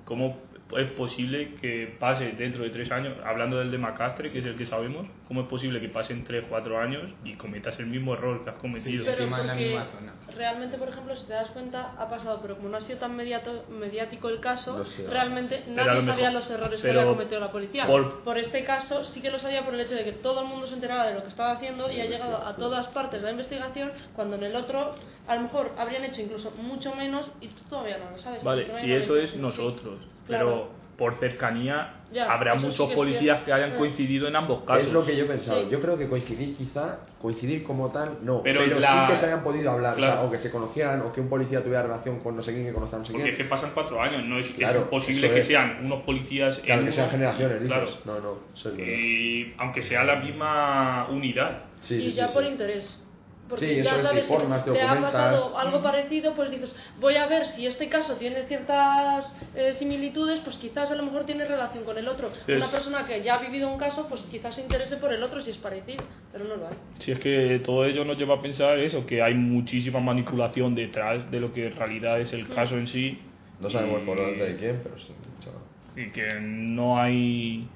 [0.04, 4.44] ¿cómo es posible que pase dentro de tres años, hablando del de Macastre, que es
[4.46, 8.14] el que sabemos, cómo es posible que pasen tres, cuatro años y cometas el mismo
[8.14, 9.04] error que has cometido?
[9.06, 10.12] Pero en la misma zona.
[10.36, 13.16] realmente, por ejemplo, si te das cuenta, ha pasado, pero como no ha sido tan
[13.16, 17.50] mediato- mediático el caso, realmente nadie lo sabía los errores pero que había cometido la
[17.52, 17.86] policía.
[17.86, 18.38] por- Por...
[18.38, 20.74] este caso sí que lo sabía por el hecho de que todo el mundo se
[20.74, 23.90] enteraba de lo que estaba haciendo y ha llegado a todas partes de la investigación,
[24.14, 24.94] cuando en el otro
[25.28, 28.42] a lo mejor habrían hecho incluso mucho menos y tú todavía no lo sabes.
[28.42, 30.46] Vale, si eso es nosotros, Claro.
[30.46, 33.76] pero por cercanía Ya, habrá sí muchos que policías que hayan Eh.
[33.76, 34.84] coincidido en ambos casos.
[34.86, 35.62] Es lo que yo he pensado.
[35.62, 35.68] Sí.
[35.70, 38.42] Yo creo que coincidir quizá, coincidir como tal, no.
[38.42, 41.02] Pero Pero, la- sí que se hayan podido hablar, o sea, o que se conocieran,
[41.02, 43.12] o que un policía tuviera relación con no sé quién que conozca a no sé
[43.12, 45.46] Porque es que pasan cuatro años, no es, Claro, es imposible eso que es.
[45.46, 47.76] sean unos policías Claro, en que sean generaciones, dices.
[47.76, 47.90] Claro.
[48.04, 48.92] No, no, eso es verdad.
[48.92, 51.64] Y aunque sea la misma unidad.
[51.82, 52.48] Sí, y sí, ya sí, por sí.
[52.50, 53.04] interés.
[53.48, 57.26] Porque Sí, ya sabes que te te ha pasado algo parecido, pues dices, voy a
[57.26, 61.84] ver si este caso tiene ciertas eh, similitudes, pues quizás a lo mejor tiene relación
[61.84, 62.30] con el otro.
[62.46, 65.22] Una es- persona que ya ha vivido un caso, pues quizás se interese por el
[65.22, 66.74] otro si es parecido, pero no lo hay.
[66.98, 71.30] Si es que todo ello nos lleva a pensar eso, que hay muchísima manipulación detrás
[71.30, 73.18] de lo que en realidad es el caso en sí.
[73.60, 75.12] No sabemos y- por dónde de quién, pero sí.
[75.42, 75.60] chaval.
[75.96, 77.66] Y que no hay.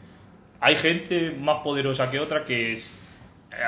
[0.60, 2.98] Hay gente más poderosa que otra que es.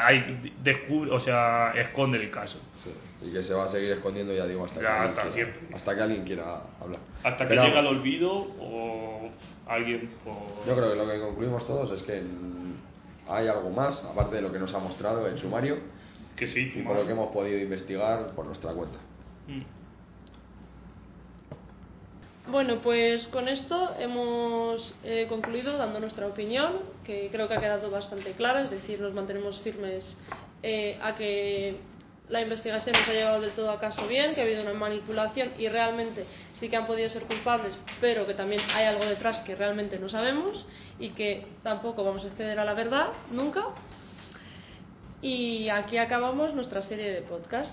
[0.03, 2.59] Hay, descubre, o sea, esconde el caso.
[2.83, 2.91] Sí.
[3.27, 5.35] Y que se va a seguir escondiendo, ya digo, hasta, Ya, que, alguien hasta quiera,
[5.53, 5.77] siempre.
[5.77, 7.01] hasta que alguien quiera hablar.
[7.23, 9.31] Hasta que Pero llega al vamos, olvido o
[9.67, 10.11] alguien.
[10.27, 12.23] o- Yo creo que lo que concluimos todos es que
[13.29, 15.77] hay algo más, aparte de lo que nos ha mostrado el sumario,
[16.37, 18.99] que sí, y por lo que hemos podido investigar por nuestra cuenta.
[19.49, 19.61] Mm.
[22.47, 27.91] Bueno, pues con esto hemos eh, concluido dando nuestra opinión, que creo que ha quedado
[27.91, 30.05] bastante clara, es decir, nos mantenemos firmes
[30.63, 31.77] eh, a que
[32.29, 35.53] la investigación nos ha llevado del todo a caso bien, que ha habido una manipulación
[35.59, 36.27] y realmente
[36.61, 40.11] sí que han podido ser culpables, pero que también hay algo detrás que realmente no
[40.11, 40.67] sabemos
[40.99, 43.69] y que tampoco vamos a acceder a la verdad nunca.
[45.23, 47.73] Y aquí acabamos nuestra serie de podcast.